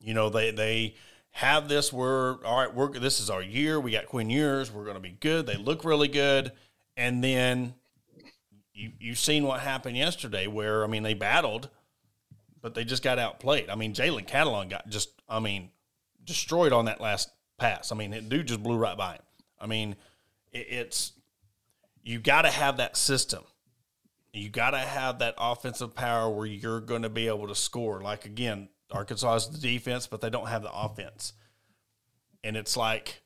[0.00, 0.94] You know, they they
[1.32, 1.92] have this.
[1.92, 2.74] We're all right.
[2.74, 3.78] We're this is our year.
[3.78, 4.72] We got Quinn Ewers.
[4.72, 5.46] We're going to be good.
[5.46, 6.52] They look really good,
[6.96, 7.74] and then
[8.72, 11.68] you you've seen what happened yesterday, where I mean they battled,
[12.62, 13.68] but they just got outplayed.
[13.68, 15.70] I mean, Jalen Catalon got just, I mean,
[16.24, 17.92] destroyed on that last pass.
[17.92, 19.22] I mean, the dude just blew right by him.
[19.60, 19.96] I mean,
[20.52, 21.12] it, it's
[22.02, 23.44] you got to have that system.
[24.32, 28.00] You got to have that offensive power where you're going to be able to score.
[28.00, 31.32] Like again, Arkansas has the defense, but they don't have the offense.
[32.44, 33.22] And it's like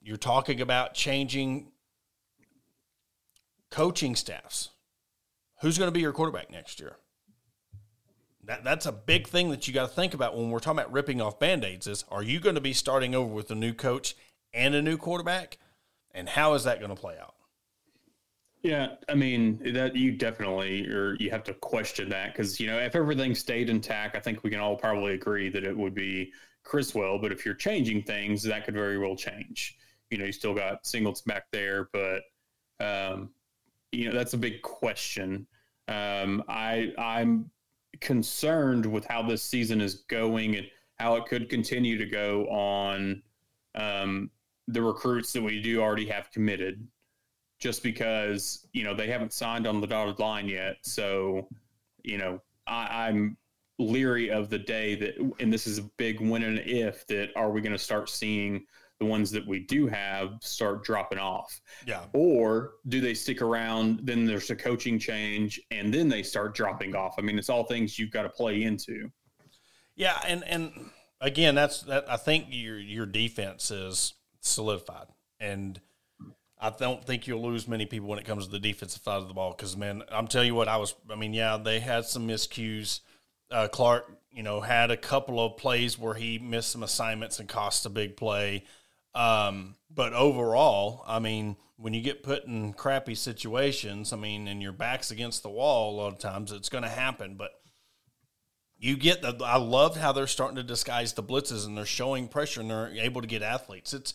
[0.00, 1.72] you're talking about changing
[3.70, 4.70] coaching staffs.
[5.60, 6.96] Who's going to be your quarterback next year?
[8.44, 10.92] That, that's a big thing that you got to think about when we're talking about
[10.92, 14.16] ripping off band-aids is are you going to be starting over with a new coach
[14.54, 15.58] and a new quarterback
[16.12, 17.34] and how is that going to play out
[18.62, 22.78] yeah i mean that you definitely or you have to question that because you know
[22.78, 26.32] if everything stayed intact i think we can all probably agree that it would be
[26.64, 29.76] criswell but if you're changing things that could very well change.
[30.10, 32.22] You know you still got singles back there but
[32.80, 33.30] um,
[33.92, 35.46] you know that's a big question.
[35.88, 37.50] Um, i i'm
[38.00, 40.66] concerned with how this season is going and
[40.98, 43.22] how it could continue to go on
[43.74, 44.30] um,
[44.66, 46.86] the recruits that we do already have committed,
[47.58, 50.76] just because you know they haven't signed on the dotted line yet.
[50.82, 51.48] So,
[52.02, 53.36] you know, I, I'm
[53.78, 57.50] leery of the day that, and this is a big when and if that are
[57.50, 58.64] we going to start seeing
[58.98, 61.60] the ones that we do have start dropping off?
[61.86, 62.04] Yeah.
[62.12, 64.00] Or do they stick around?
[64.02, 67.14] Then there's a coaching change, and then they start dropping off.
[67.18, 69.10] I mean, it's all things you've got to play into.
[69.94, 70.90] Yeah, and and
[71.20, 72.10] again, that's that.
[72.10, 75.06] I think your your defense is solidified,
[75.38, 75.80] and
[76.60, 79.28] I don't think you'll lose many people when it comes to the defensive side of
[79.28, 79.54] the ball.
[79.56, 80.94] Because man, I'm telling you what, I was.
[81.10, 83.00] I mean, yeah, they had some miscues.
[83.50, 87.48] Uh, Clark, you know, had a couple of plays where he missed some assignments and
[87.48, 88.64] cost a big play.
[89.14, 94.60] Um, but overall, I mean, when you get put in crappy situations, I mean, and
[94.62, 97.36] your back's against the wall, a lot of times it's going to happen.
[97.36, 97.52] But
[98.78, 99.36] you get the.
[99.44, 102.88] I love how they're starting to disguise the blitzes and they're showing pressure and they're
[102.88, 103.94] able to get athletes.
[103.94, 104.14] It's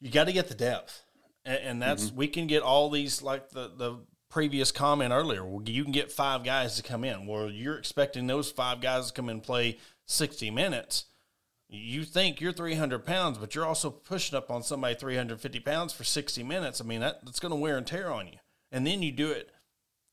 [0.00, 1.02] you got to get the depth,
[1.44, 2.16] and, and that's mm-hmm.
[2.16, 3.98] we can get all these like the the
[4.30, 5.44] previous comment earlier.
[5.66, 7.26] You can get five guys to come in.
[7.26, 11.06] Well, you're expecting those five guys to come and play sixty minutes
[11.72, 16.04] you think you're 300 pounds, but you're also pushing up on somebody 350 pounds for
[16.04, 16.80] 60 minutes.
[16.80, 18.38] I mean, that, that's going to wear and tear on you.
[18.70, 19.50] And then you do it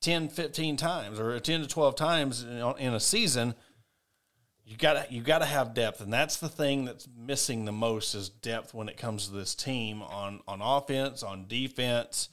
[0.01, 3.55] 10, 15 times or 10 to 12 times in, in a season.
[4.69, 7.71] You got to you got to have depth, and that's the thing that's missing the
[7.71, 12.29] most is depth when it comes to this team on on offense, on defense.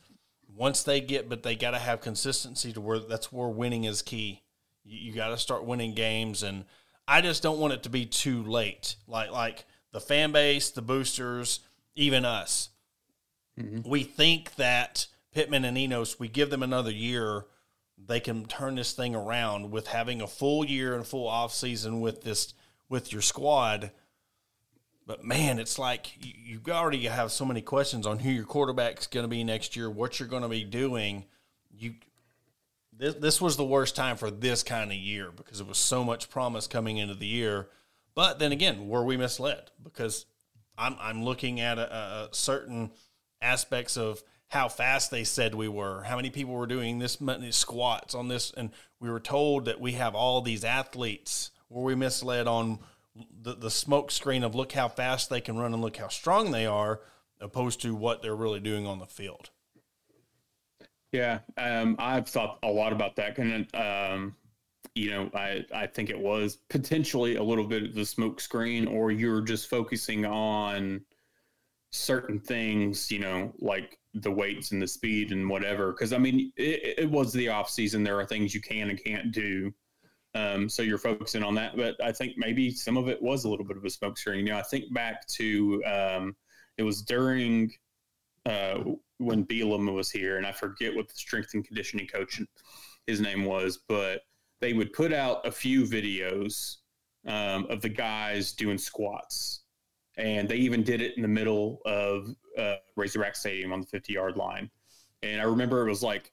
[0.55, 4.03] Once they get, but they got to have consistency to where that's where winning is
[4.03, 4.43] key.
[4.85, 6.67] You, you got to start winning games and
[7.09, 8.97] I just don't want it to be too late.
[9.09, 11.61] Like like the fan base, the boosters,
[11.95, 12.69] even us.
[13.59, 13.89] Mm-hmm.
[13.89, 17.47] We think that Pittman and Enos, we give them another year,
[18.07, 22.01] they can turn this thing around with having a full year and full off season
[22.01, 22.55] with this
[22.89, 23.91] with your squad.
[25.07, 29.07] But man, it's like you, you already have so many questions on who your quarterback's
[29.07, 31.25] going to be next year, what you're going to be doing.
[31.71, 31.95] You
[32.93, 36.03] this this was the worst time for this kind of year because it was so
[36.03, 37.69] much promise coming into the year.
[38.15, 39.71] But then again, were we misled?
[39.83, 40.27] Because
[40.79, 42.93] I'm I'm looking at a, a certain
[43.43, 47.51] aspects of how fast they said we were, how many people were doing this many
[47.51, 48.71] squats on this, and
[49.01, 51.51] we were told that we have all these athletes.
[51.69, 52.79] Were we misled on
[53.43, 56.51] the, the smoke screen of look how fast they can run and look how strong
[56.53, 57.01] they are,
[57.41, 59.51] opposed to what they're really doing on the field?
[61.13, 63.39] Yeah, um, I've thought a lot about that.
[63.39, 64.37] And um,
[64.95, 68.87] you know, I I think it was potentially a little bit of the smoke screen,
[68.87, 71.03] or you're just focusing on
[71.91, 75.93] certain things, you know, like the weights and the speed and whatever.
[75.93, 78.03] Because I mean, it, it, was the off season.
[78.03, 79.73] There are things you can and can't do.
[80.35, 81.77] Um, so you're focusing on that.
[81.77, 84.47] But I think maybe some of it was a little bit of a smoke screen.
[84.47, 86.37] You know, I think back to um,
[86.77, 87.73] it was during
[88.45, 88.83] uh,
[89.19, 92.41] when Bielema was here, and I forget what the strength and conditioning coach
[93.07, 94.23] his name was, but
[94.61, 96.77] they would put out a few videos
[97.27, 99.63] um, of the guys doing squats,
[100.17, 104.13] and they even did it in the middle of uh, Razorback Stadium on the 50
[104.13, 104.71] yard line.
[105.23, 106.33] And I remember it was like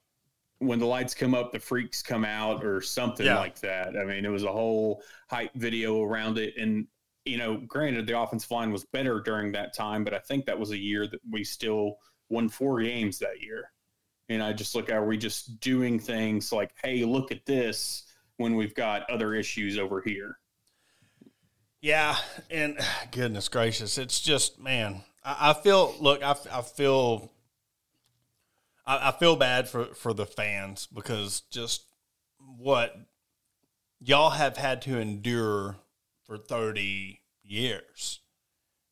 [0.59, 3.39] when the lights come up, the freaks come out, or something yeah.
[3.39, 3.97] like that.
[3.97, 6.87] I mean, it was a whole hype video around it, and
[7.25, 10.59] you know, granted, the offensive line was better during that time, but I think that
[10.59, 11.97] was a year that we still
[12.29, 13.71] won four games that year.
[14.29, 18.03] And I just look, are we just doing things like, hey, look at this
[18.37, 20.37] when we've got other issues over here?
[21.83, 22.15] Yeah.
[22.49, 22.79] And
[23.11, 27.29] goodness gracious, it's just, man, I, I feel, look, I, I feel,
[28.87, 31.83] I, I feel bad for, for the fans because just
[32.57, 32.95] what
[33.99, 35.75] y'all have had to endure
[36.25, 38.19] for 30 years.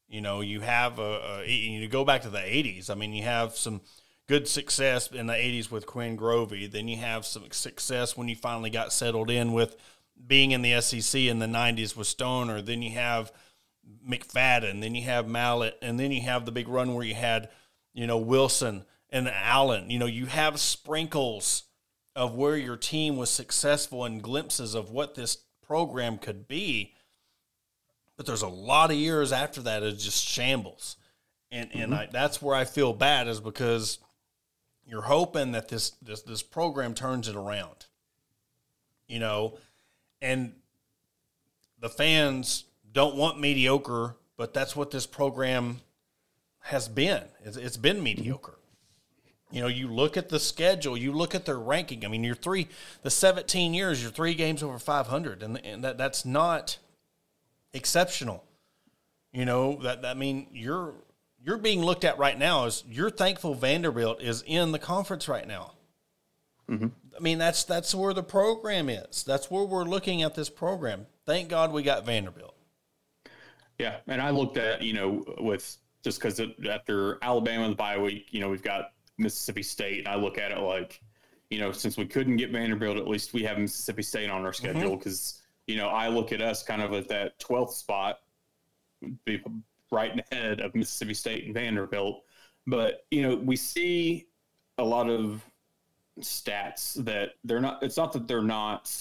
[0.10, 2.89] You know, you have a, a you go back to the 80s.
[2.89, 3.80] I mean, you have some
[4.28, 6.70] good success in the 80s with Quinn Grovey.
[6.70, 9.78] Then you have some success when you finally got settled in with
[10.28, 12.66] being in the SEC in the 90s with Stoerner.
[12.66, 13.32] Then you have
[14.08, 14.82] McFadden.
[14.82, 15.78] Then you have Mallett.
[15.82, 17.50] And then you have the big run where you had,
[17.94, 19.90] you know, Wilson and Allen.
[19.90, 21.64] You know, you have sprinkles
[22.16, 26.94] of where your team was successful and glimpses of what this program could be.
[28.18, 30.98] But there's a lot of years after that of just shambles.
[31.52, 31.82] And, mm-hmm.
[31.82, 34.00] and I, that's where I feel bad is because
[34.86, 37.86] you're hoping that this, this, this program turns it around,
[39.08, 39.58] you know,
[40.22, 40.54] and
[41.80, 45.82] the fans don't want mediocre, but that's what this program
[46.60, 47.24] has been.
[47.44, 48.58] it's, it's been mediocre.
[49.52, 52.06] You know, you look at the schedule, you look at their ranking.
[52.06, 52.70] I mean, you're three,
[53.02, 56.78] the 17 years, you're three games over 500, and, and that that's not
[57.74, 58.46] exceptional.
[59.34, 60.94] You know that, that mean you're
[61.44, 65.48] you're being looked at right now as you're thankful Vanderbilt is in the conference right
[65.48, 65.72] now.
[66.70, 66.88] Mm-hmm.
[67.16, 69.24] I mean that's that's where the program is.
[69.24, 71.07] That's where we're looking at this program.
[71.26, 72.55] Thank God we got Vanderbilt.
[73.80, 78.28] Yeah, and I looked at you know with just because after Alabama the bye week,
[78.32, 78.91] you know we've got
[79.22, 79.99] Mississippi State.
[79.99, 81.01] and I look at it like,
[81.49, 84.53] you know, since we couldn't get Vanderbilt, at least we have Mississippi State on our
[84.53, 85.72] schedule because, mm-hmm.
[85.72, 88.20] you know, I look at us kind of at that 12th spot,
[89.26, 89.41] be
[89.91, 92.24] right ahead of Mississippi State and Vanderbilt.
[92.68, 94.28] But, you know, we see
[94.78, 95.43] a lot of
[96.20, 98.93] stats that they're not, it's not that they're not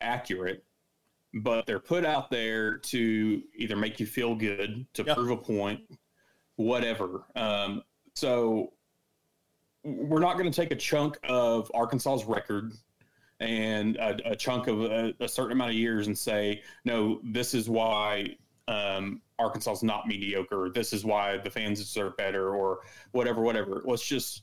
[0.00, 0.64] accurate,
[1.34, 5.16] but they're put out there to either make you feel good, to yep.
[5.16, 5.80] prove a point,
[6.56, 7.24] whatever.
[7.34, 7.82] Um,
[8.14, 8.72] so
[9.82, 12.72] we're not going to take a chunk of Arkansas's record
[13.40, 17.52] and a, a chunk of a, a, certain amount of years and say, no, this
[17.52, 18.36] is why
[18.68, 20.70] um, Arkansas is not mediocre.
[20.72, 22.80] This is why the fans deserve better, or
[23.12, 23.82] whatever, whatever.
[23.84, 24.42] Let's just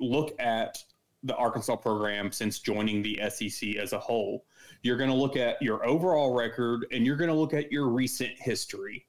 [0.00, 0.82] look at
[1.22, 4.44] the Arkansas program since joining the SEC as a whole.
[4.82, 7.88] You're going to look at your overall record and you're going to look at your
[7.88, 9.06] recent history.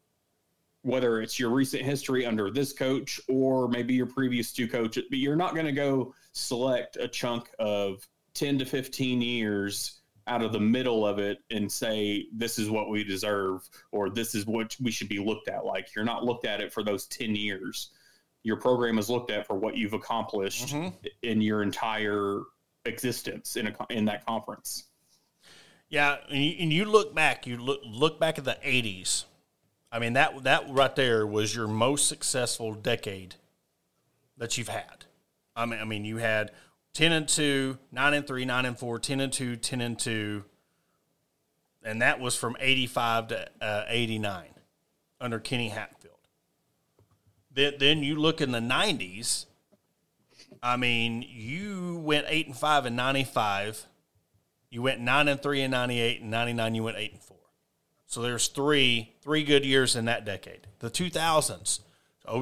[0.84, 5.20] Whether it's your recent history under this coach or maybe your previous two coaches, but
[5.20, 10.52] you're not going to go select a chunk of 10 to 15 years out of
[10.52, 14.76] the middle of it and say this is what we deserve or this is what
[14.82, 15.94] we should be looked at like.
[15.96, 17.92] You're not looked at it for those 10 years
[18.44, 20.96] your program is looked at for what you've accomplished mm-hmm.
[21.24, 22.42] in your entire
[22.86, 24.86] existence in a, in that conference
[25.90, 29.26] yeah and you look back you look look back at the 80s
[29.92, 33.36] I mean that that right there was your most successful decade
[34.38, 35.06] that you've had.
[35.56, 36.52] I mean, I mean you had
[36.94, 40.44] ten and two, nine and three, nine and four, 10 and two, 10 and two,
[41.84, 44.54] and that was from eighty five to uh, eighty nine
[45.22, 45.97] under Kenny Hatfield.
[47.58, 49.48] Then, then you look in the nineties.
[50.62, 53.84] I mean, you went eight and five in ninety five.
[54.70, 56.76] You went nine and three in ninety eight and ninety nine.
[56.76, 57.40] You went eight and four.
[58.06, 60.68] So there's three three good years in that decade.
[60.80, 61.80] The 2000s.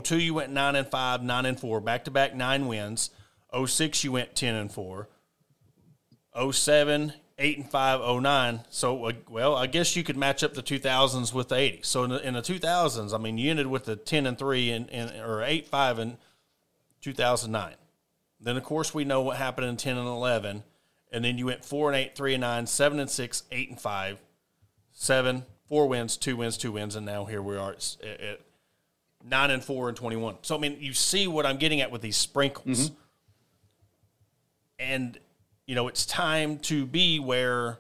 [0.04, 3.12] 02 you went 9 and 5, 9 and 4, back to back 9 wins.
[3.54, 5.08] 06 you went 10 and 4.
[6.52, 8.62] 07 8 and five oh nine.
[8.70, 12.04] so uh, well i guess you could match up the 2000s with the 80s so
[12.04, 14.90] in the, in the 2000s i mean you ended with the 10 and 3 and,
[14.90, 16.18] and or 8 5 in
[17.02, 17.76] 2009
[18.40, 20.64] then of course we know what happened in 10 and 11
[21.12, 23.82] and then you went 4 and 8 3 and 9 7 and 6 8 and
[23.82, 24.20] 5
[24.94, 28.42] 7 four wins, two wins, two wins, and now here we are at, at
[29.24, 30.36] nine and four and twenty one.
[30.42, 32.96] So I mean, you see what I'm getting at with these sprinkles, mm-hmm.
[34.80, 35.20] and
[35.66, 37.80] you know it's time to be where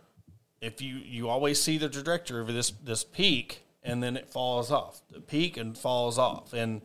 [0.62, 4.72] if you you always see the trajectory of this this peak and then it falls
[4.72, 6.82] off, the peak and falls off, and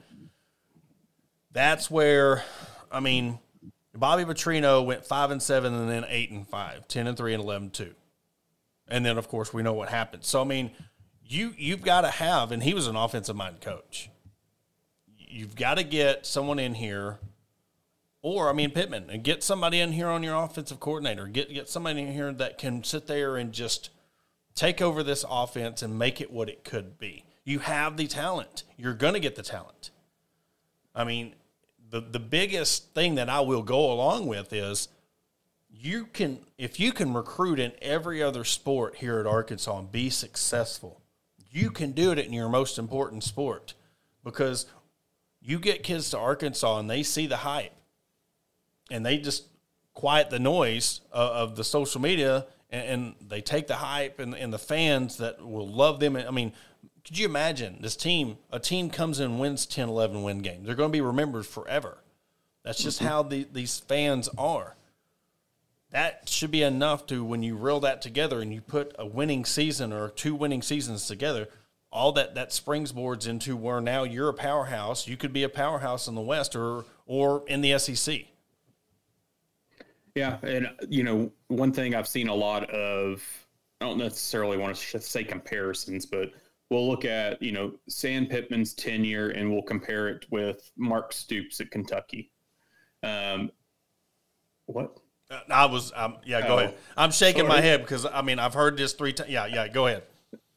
[1.52, 2.44] that's where
[2.90, 3.38] I mean.
[3.92, 7.42] Bobby Petrino went five and seven, and then eight and five, 10 and three, and
[7.42, 7.92] 11 two.
[8.86, 10.24] And then, of course, we know what happened.
[10.24, 10.70] So, I mean,
[11.26, 14.10] you you've got to have, and he was an offensive mind coach.
[15.16, 17.18] You've got to get someone in here,
[18.22, 21.26] or I mean Pittman, and get somebody in here on your offensive coordinator.
[21.26, 23.90] Get get somebody in here that can sit there and just
[24.54, 27.24] take over this offense and make it what it could be.
[27.44, 28.64] You have the talent.
[28.76, 29.90] You're going to get the talent.
[30.94, 31.34] I mean,
[31.90, 34.88] the the biggest thing that I will go along with is
[35.70, 40.10] you can if you can recruit in every other sport here at Arkansas and be
[40.10, 41.00] successful
[41.50, 43.74] you can do it in your most important sport
[44.24, 44.66] because
[45.40, 47.72] you get kids to Arkansas and they see the hype
[48.90, 49.44] and they just
[49.94, 54.34] quiet the noise of, of the social media and, and they take the hype and,
[54.34, 56.16] and the fans that will love them.
[56.16, 56.52] I mean,
[57.04, 58.38] could you imagine this team?
[58.50, 60.66] A team comes in, wins 10, 11 win games.
[60.66, 61.98] They're going to be remembered forever.
[62.62, 64.76] That's just how the, these fans are.
[65.90, 69.44] That should be enough to when you reel that together and you put a winning
[69.44, 71.48] season or two winning seasons together.
[71.90, 75.08] All that that springboards into where now you're a powerhouse.
[75.08, 78.26] You could be a powerhouse in the West or or in the SEC.
[80.14, 83.22] Yeah, and you know, one thing I've seen a lot of,
[83.80, 86.32] I don't necessarily want to say comparisons, but
[86.70, 91.60] we'll look at you know Sam Pittman's tenure and we'll compare it with Mark Stoops
[91.60, 92.30] at Kentucky.
[93.02, 93.50] Um,
[94.66, 94.98] what?
[95.30, 96.40] Uh, I was, um, yeah.
[96.46, 96.74] Go oh, ahead.
[96.96, 97.48] I'm shaking sorry.
[97.48, 99.30] my head because I mean I've heard this three times.
[99.30, 99.68] Yeah, yeah.
[99.68, 100.04] Go ahead.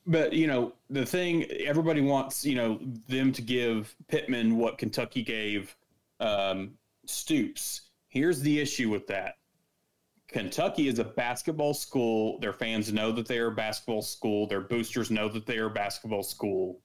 [0.05, 5.23] But you know the thing, everybody wants you know them to give Pittman what Kentucky
[5.23, 5.75] gave
[6.19, 6.71] um,
[7.05, 7.81] Stoops.
[8.07, 9.35] Here's the issue with that.
[10.33, 12.39] Kentucky is a basketball school.
[12.39, 14.47] Their fans know that they are a basketball school.
[14.47, 16.79] Their boosters know that they are a basketball school.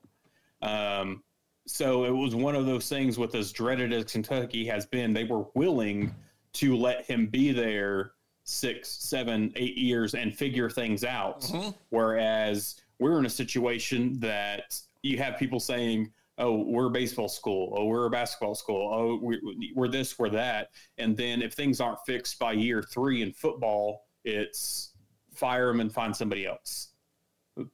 [0.60, 1.22] Um,
[1.66, 5.24] so it was one of those things with as dreaded as Kentucky has been, they
[5.24, 6.14] were willing
[6.54, 8.12] to let him be there
[8.44, 11.42] six, seven, eight years and figure things out.
[11.42, 11.70] Mm-hmm.
[11.90, 17.74] Whereas we're in a situation that you have people saying, oh, we're a baseball school.
[17.76, 18.92] Oh, we're a basketball school.
[18.92, 19.36] Oh,
[19.74, 20.70] we're this, we're that.
[20.96, 24.92] And then if things aren't fixed by year three in football, it's
[25.34, 26.92] fire them and find somebody else.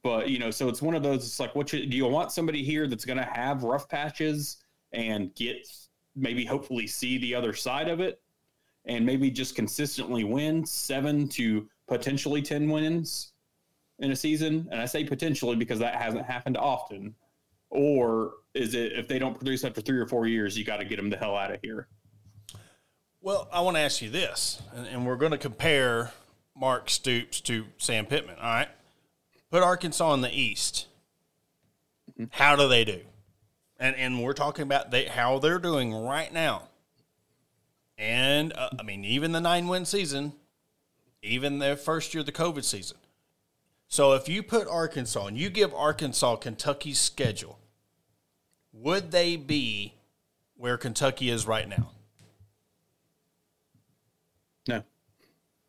[0.03, 2.31] But, you know, so it's one of those, it's like, what you, do you want
[2.31, 4.57] somebody here that's going to have rough patches
[4.93, 5.57] and get
[6.15, 8.19] maybe hopefully see the other side of it
[8.85, 13.33] and maybe just consistently win seven to potentially 10 wins
[13.99, 14.67] in a season?
[14.71, 17.13] And I say potentially because that hasn't happened often
[17.75, 20.85] or is it if they don't produce after three or four years, you got to
[20.85, 21.87] get them the hell out of here?
[23.21, 26.11] Well, I want to ask you this, and, and we're going to compare
[26.55, 28.37] Mark Stoops to Sam Pittman.
[28.37, 28.69] All right,
[29.51, 30.87] put Arkansas in the East.
[32.11, 32.25] Mm-hmm.
[32.31, 33.01] How do they do?
[33.79, 36.69] And and we're talking about they how they're doing right now.
[37.97, 40.33] And uh, I mean, even the nine win season,
[41.21, 42.97] even their first year of the COVID season.
[43.87, 47.59] So if you put Arkansas and you give Arkansas Kentucky's schedule,
[48.81, 49.93] would they be
[50.57, 51.91] where Kentucky is right now?
[54.67, 54.83] No.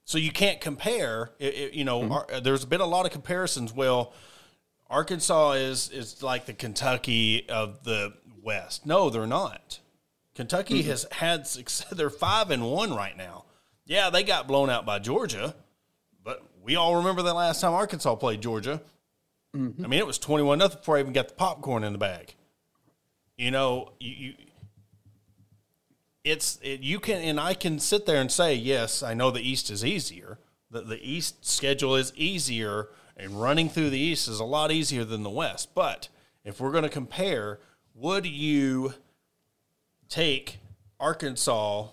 [0.05, 1.31] So you can't compare.
[1.39, 2.43] It, it, you know, mm-hmm.
[2.43, 3.73] there's been a lot of comparisons.
[3.73, 4.13] Well,
[4.89, 8.87] Arkansas is is like the Kentucky of the West.
[8.87, 9.81] No, they're not.
[10.35, 10.91] Kentucky mm-hmm.
[10.91, 11.89] has had success.
[11.93, 13.47] They're five and one right now.
[13.87, 15.55] Yeah, they got blown out by Georgia,
[16.23, 18.83] but we all remember the last time Arkansas played Georgia.
[19.57, 19.85] Mm-hmm.
[19.85, 21.99] I mean, it was twenty one nothing before I even got the popcorn in the
[21.99, 22.36] bag.
[23.37, 24.35] You know, you, you
[26.25, 29.49] it's it, you can and I can sit there and say yes, I know the
[29.49, 30.39] East is easier.
[30.71, 35.05] The the East schedule is easier, and running through the East is a lot easier
[35.05, 35.75] than the West.
[35.75, 36.09] But
[36.45, 37.61] if we're going to compare,
[37.95, 38.95] would you
[40.09, 40.59] take
[40.99, 41.89] Arkansas?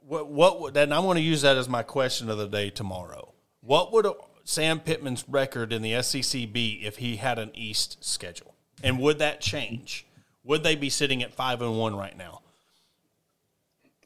[0.00, 2.68] What what would and I want to use that as my question of the day
[2.70, 3.32] tomorrow.
[3.60, 4.06] What would
[4.44, 8.54] Sam Pittman's record in the SEC be if he had an East schedule?
[8.82, 10.06] And would that change?
[10.48, 12.40] Would they be sitting at five and one right now?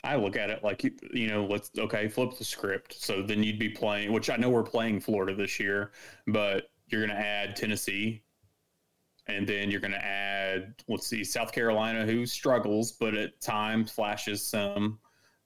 [0.05, 0.83] I look at it like
[1.15, 3.01] you know, let's okay, flip the script.
[3.01, 5.93] So then you'd be playing, which I know we're playing Florida this year,
[6.27, 8.25] but you're going to add Tennessee,
[9.29, 13.91] and then you're going to add let's see, South Carolina, who struggles but at times
[13.91, 14.99] flashes some.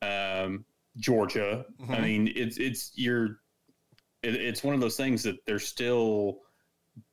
[0.03, 0.65] Um,
[0.99, 1.67] Georgia.
[1.81, 1.93] Mm-hmm.
[1.93, 3.41] I mean, it's it's you're
[4.23, 6.41] it, it's one of those things that there's still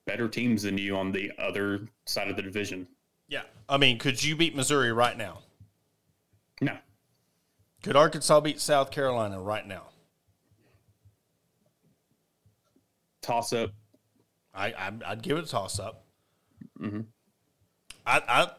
[0.06, 2.88] better teams than you on the other side of the division.
[3.74, 5.40] I mean, could you beat Missouri right now?
[6.62, 6.78] No.
[7.82, 9.86] Could Arkansas beat South Carolina right now?
[13.24, 13.72] Toss up.
[14.54, 16.06] I, I would give it a toss up.
[16.80, 17.02] Mm-hmm.
[18.06, 18.52] I, I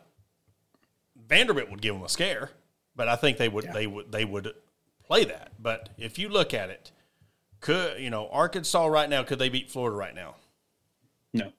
[1.28, 2.50] Vanderbilt would give them a scare,
[2.96, 3.72] but I think they would yeah.
[3.72, 4.52] they would they would
[5.06, 5.52] play that.
[5.60, 6.90] But if you look at it,
[7.60, 9.22] could you know Arkansas right now?
[9.22, 10.34] Could they beat Florida right now?
[11.32, 11.52] No.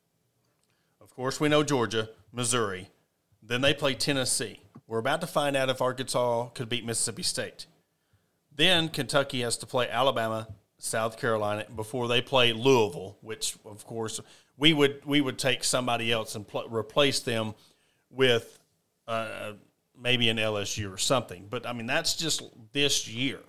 [0.99, 2.89] Of course, we know Georgia, Missouri,
[3.47, 4.59] then they play Tennessee.
[4.87, 7.65] We're about to find out if Arkansas could beat Mississippi State.
[8.55, 14.19] Then Kentucky has to play Alabama, South Carolina before they play Louisville, which of course
[14.57, 17.55] we would we would take somebody else and pl- replace them
[18.09, 18.59] with
[19.07, 19.53] uh,
[19.99, 21.47] maybe an LSU or something.
[21.49, 23.39] But I mean that's just this year.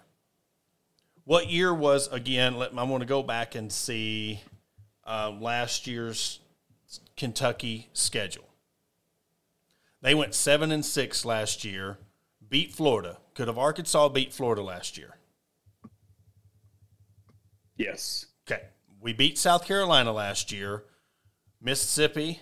[1.25, 2.57] What year was again?
[2.57, 4.41] Let I want to go back and see
[5.07, 6.41] uh, last year's
[7.17, 8.46] Kentucky schedule.
[10.07, 11.99] They went seven and six last year,
[12.49, 13.19] beat Florida.
[13.35, 15.17] Could have Arkansas beat Florida last year?
[17.77, 18.27] Yes.
[18.47, 18.67] Okay,
[19.01, 20.85] we beat South Carolina last year,
[21.61, 22.41] Mississippi.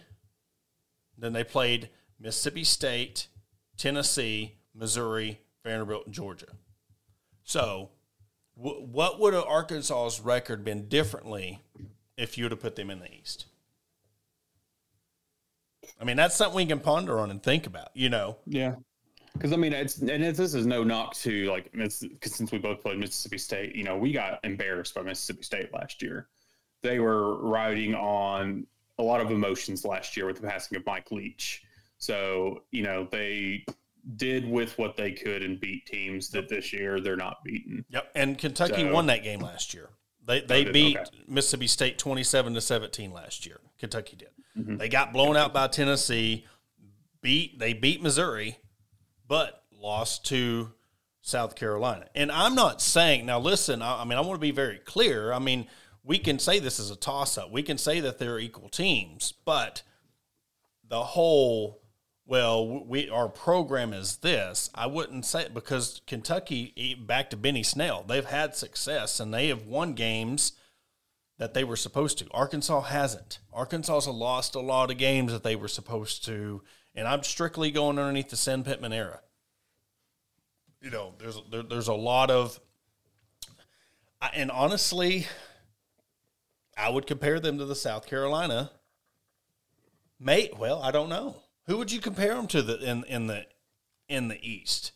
[1.16, 1.88] Then they played
[2.20, 3.28] Mississippi State,
[3.78, 6.52] Tennessee, Missouri, Vanderbilt, and Georgia.
[7.44, 7.92] So,
[8.62, 11.62] w- what would Arkansas's record been differently
[12.18, 13.46] if you would have put them in the East?
[16.00, 17.88] I mean, that's something we can ponder on and think about.
[17.94, 18.74] You know, Yeah.
[19.32, 22.52] Because I mean, it's and it's, this is no knock to like it's, cause since
[22.52, 26.28] we both played Mississippi State, you know, we got embarrassed by Mississippi State last year.
[26.82, 28.64] They were riding on
[28.98, 31.62] a lot of emotions last year with the passing of Mike Leach.
[31.98, 33.64] So you know, they
[34.16, 37.84] did with what they could and beat teams that this year they're not beaten.
[37.88, 39.88] Yep, and Kentucky So- won that game last year.
[40.26, 40.72] They oh, they did?
[40.72, 41.10] beat Okay.
[41.26, 43.58] Mississippi State twenty seven to seventeen last year.
[43.80, 44.28] Kentucky did.
[44.58, 44.76] Mm-hmm.
[44.76, 46.46] They got blown out by Tennessee.
[47.22, 48.58] Beat they beat Missouri,
[49.26, 50.72] but lost to
[51.22, 52.06] South Carolina.
[52.14, 53.40] And I'm not saying now.
[53.40, 55.32] Listen, I, I mean I want to be very clear.
[55.32, 55.66] I mean
[56.02, 57.50] we can say this is a toss up.
[57.50, 59.82] We can say that they're equal teams, but
[60.88, 61.80] the whole
[62.26, 67.62] well we our program is this i wouldn't say it because kentucky back to benny
[67.62, 70.52] snell they've had success and they have won games
[71.38, 75.42] that they were supposed to arkansas hasn't arkansas has lost a lot of games that
[75.42, 76.62] they were supposed to
[76.94, 79.20] and i'm strictly going underneath the sam pittman era
[80.80, 82.60] you know there's there, there's a lot of
[84.34, 85.26] and honestly
[86.76, 88.70] i would compare them to the south carolina
[90.20, 91.36] Mate, well, I don't know.
[91.66, 93.46] Who would you compare them to the in in the
[94.08, 94.92] in the East?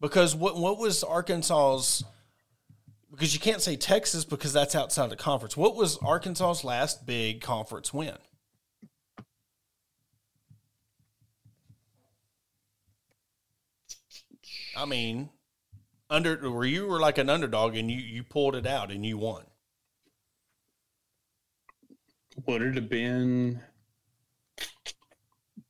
[0.00, 2.04] Because what what was Arkansas's?
[3.10, 5.56] Because you can't say Texas because that's outside the conference.
[5.56, 8.16] What was Arkansas's last big conference win?
[14.76, 15.30] I mean,
[16.08, 19.18] under where you were like an underdog and you you pulled it out and you
[19.18, 19.44] won.
[22.46, 23.60] Would it have been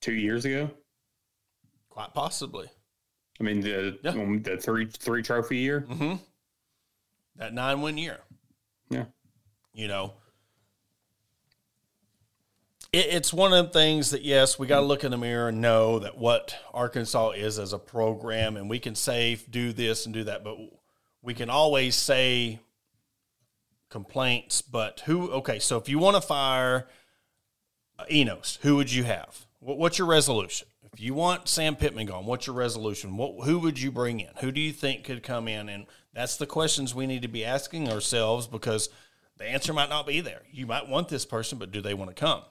[0.01, 0.71] two years ago?
[1.89, 2.69] Quite possibly.
[3.41, 4.13] I mean the Yeah.
[4.43, 5.87] the three three trophy year.
[5.89, 6.17] Mm-hmm.
[7.37, 8.19] That nine win year.
[8.91, 9.05] Yeah.
[9.73, 10.15] You know,
[12.93, 15.49] it, it's one of the things that, yes, we got to look in the mirror
[15.49, 20.07] and know that what Arkansas is as a program, and we can say, do this
[20.07, 20.59] and do that, but
[21.23, 22.59] we can always say
[23.89, 24.61] complaints.
[24.61, 26.89] But who, okay, so if you want to fire
[27.99, 29.47] uh, Enos, who would you have?
[29.61, 30.67] What, what's your resolution?
[30.93, 33.17] If you want Sam Pittman gone, what's your resolution?
[33.17, 34.31] What who would you bring in?
[34.41, 35.69] Who do you think could come in?
[35.69, 38.89] And that's the questions we need to be asking ourselves because
[39.37, 40.43] the answer might not be there.
[40.51, 42.43] You might want this person, but do they want to come?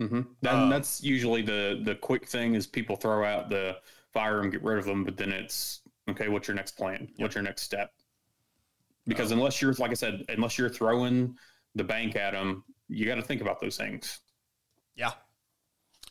[0.00, 0.22] Mm-hmm.
[0.42, 3.78] That, Um, that's usually the the quick thing is people throw out the
[4.12, 6.28] fire them, get rid of them, but then it's okay.
[6.28, 7.08] What's your next plan?
[7.16, 7.92] What's your next step?
[9.06, 11.36] Because unless you're like I said, unless you're throwing
[11.74, 14.20] the bank at them, you got to think about those things.
[14.94, 15.12] Yeah.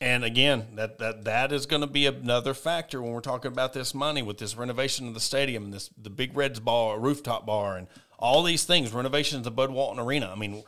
[0.01, 3.73] And again, that that that is going to be another factor when we're talking about
[3.73, 7.45] this money with this renovation of the stadium and this the Big Reds bar, rooftop
[7.45, 7.87] bar, and
[8.17, 10.31] all these things, renovations of Bud Walton Arena.
[10.31, 10.63] I mean,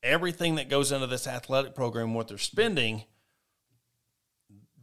[0.00, 3.02] everything that goes into this athletic program, what they're spending,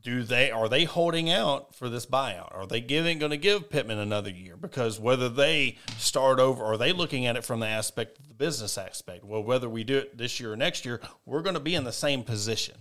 [0.02, 2.54] do they are they holding out for this buyout?
[2.54, 4.58] Are they giving going to give Pittman another year?
[4.58, 8.78] Because whether they start over, are they looking at it from the aspect the business
[8.78, 9.24] aspect?
[9.24, 11.86] Well, whether we do it this year or next year, we're going to be in
[11.86, 12.76] the same position.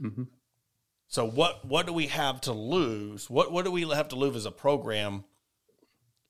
[0.00, 0.24] Mm-hmm.
[1.08, 3.30] So what what do we have to lose?
[3.30, 5.24] What what do we have to lose as a program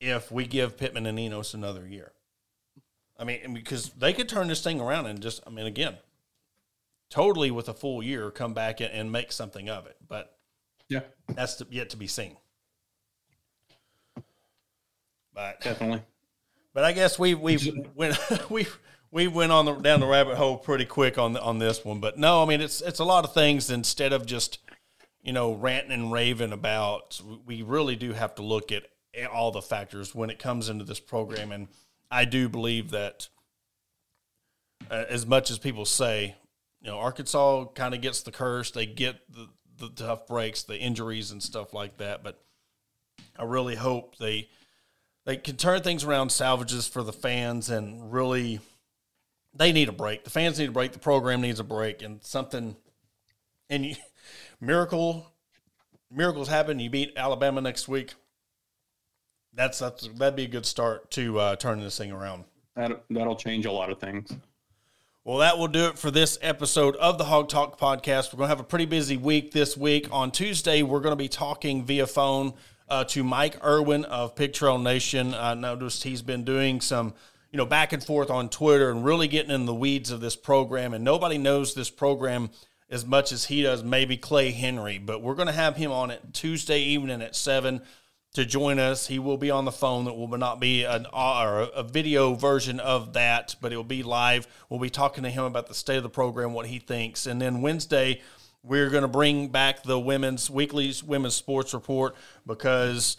[0.00, 2.12] if we give Pittman and Enos another year?
[3.18, 5.96] I mean, because they could turn this thing around and just I mean again,
[7.10, 9.96] totally with a full year come back and, make something of it.
[10.06, 10.36] But
[10.88, 12.36] Yeah, that's to, yet to be seen.
[15.34, 16.02] But definitely.
[16.72, 18.16] but I guess we we went
[18.50, 18.66] we
[19.10, 22.00] we went on the down the rabbit hole pretty quick on on this one.
[22.00, 24.58] But no, I mean it's it's a lot of things instead of just
[25.22, 27.20] you know ranting and raving about.
[27.46, 28.84] We really do have to look at
[29.32, 31.68] all the factors when it comes into this program, and
[32.10, 33.28] I do believe that
[34.90, 36.36] uh, as much as people say,
[36.80, 38.70] you know, Arkansas kind of gets the curse.
[38.70, 42.22] They get the, the tough breaks, the injuries, and stuff like that.
[42.22, 42.40] But
[43.38, 44.48] I really hope they
[45.26, 48.60] they can turn things around, salvages for the fans, and really
[49.54, 50.24] they need a break.
[50.24, 50.92] The fans need a break.
[50.92, 52.76] The program needs a break, and something.
[53.70, 53.96] And you,
[54.60, 55.26] miracle,
[56.10, 56.78] miracles happen.
[56.80, 58.14] You beat Alabama next week.
[59.54, 62.44] That's that's that'd be a good start to uh, turning this thing around.
[62.76, 64.32] That that'll change a lot of things.
[65.24, 68.32] Well, that will do it for this episode of the Hog Talk podcast.
[68.32, 70.08] We're going to have a pretty busy week this week.
[70.10, 72.54] On Tuesday, we're going to be talking via phone
[72.88, 75.34] uh, to Mike Irwin of Pig Trail Nation.
[75.34, 77.12] I noticed he's been doing some
[77.50, 80.36] you know, back and forth on Twitter and really getting in the weeds of this
[80.36, 80.94] program.
[80.94, 82.50] And nobody knows this program
[82.90, 84.98] as much as he does, maybe Clay Henry.
[84.98, 87.82] But we're going to have him on it Tuesday evening at 7
[88.34, 89.06] to join us.
[89.06, 90.04] He will be on the phone.
[90.04, 94.02] That will not be an or a video version of that, but it will be
[94.02, 94.46] live.
[94.68, 97.40] We'll be talking to him about the state of the program, what he thinks, and
[97.40, 98.20] then Wednesday
[98.62, 103.16] we're going to bring back the women's weekly women's sports report because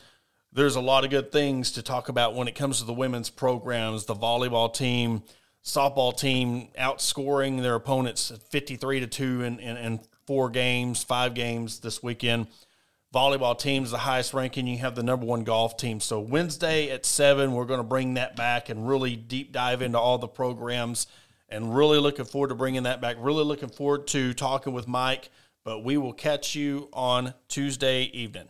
[0.52, 3.30] there's a lot of good things to talk about when it comes to the women's
[3.30, 4.06] programs.
[4.06, 5.24] The volleyball team,
[5.64, 11.80] softball team outscoring their opponents 53 to 2 in, in, in four games, five games
[11.80, 12.48] this weekend.
[13.14, 14.68] Volleyball team is the highest ranking.
[14.68, 16.00] You have the number one golf team.
[16.00, 19.98] So Wednesday at 7, we're going to bring that back and really deep dive into
[20.00, 21.08] all the programs
[21.50, 23.16] and really looking forward to bringing that back.
[23.20, 25.30] Really looking forward to talking with Mike,
[25.64, 28.50] but we will catch you on Tuesday evening.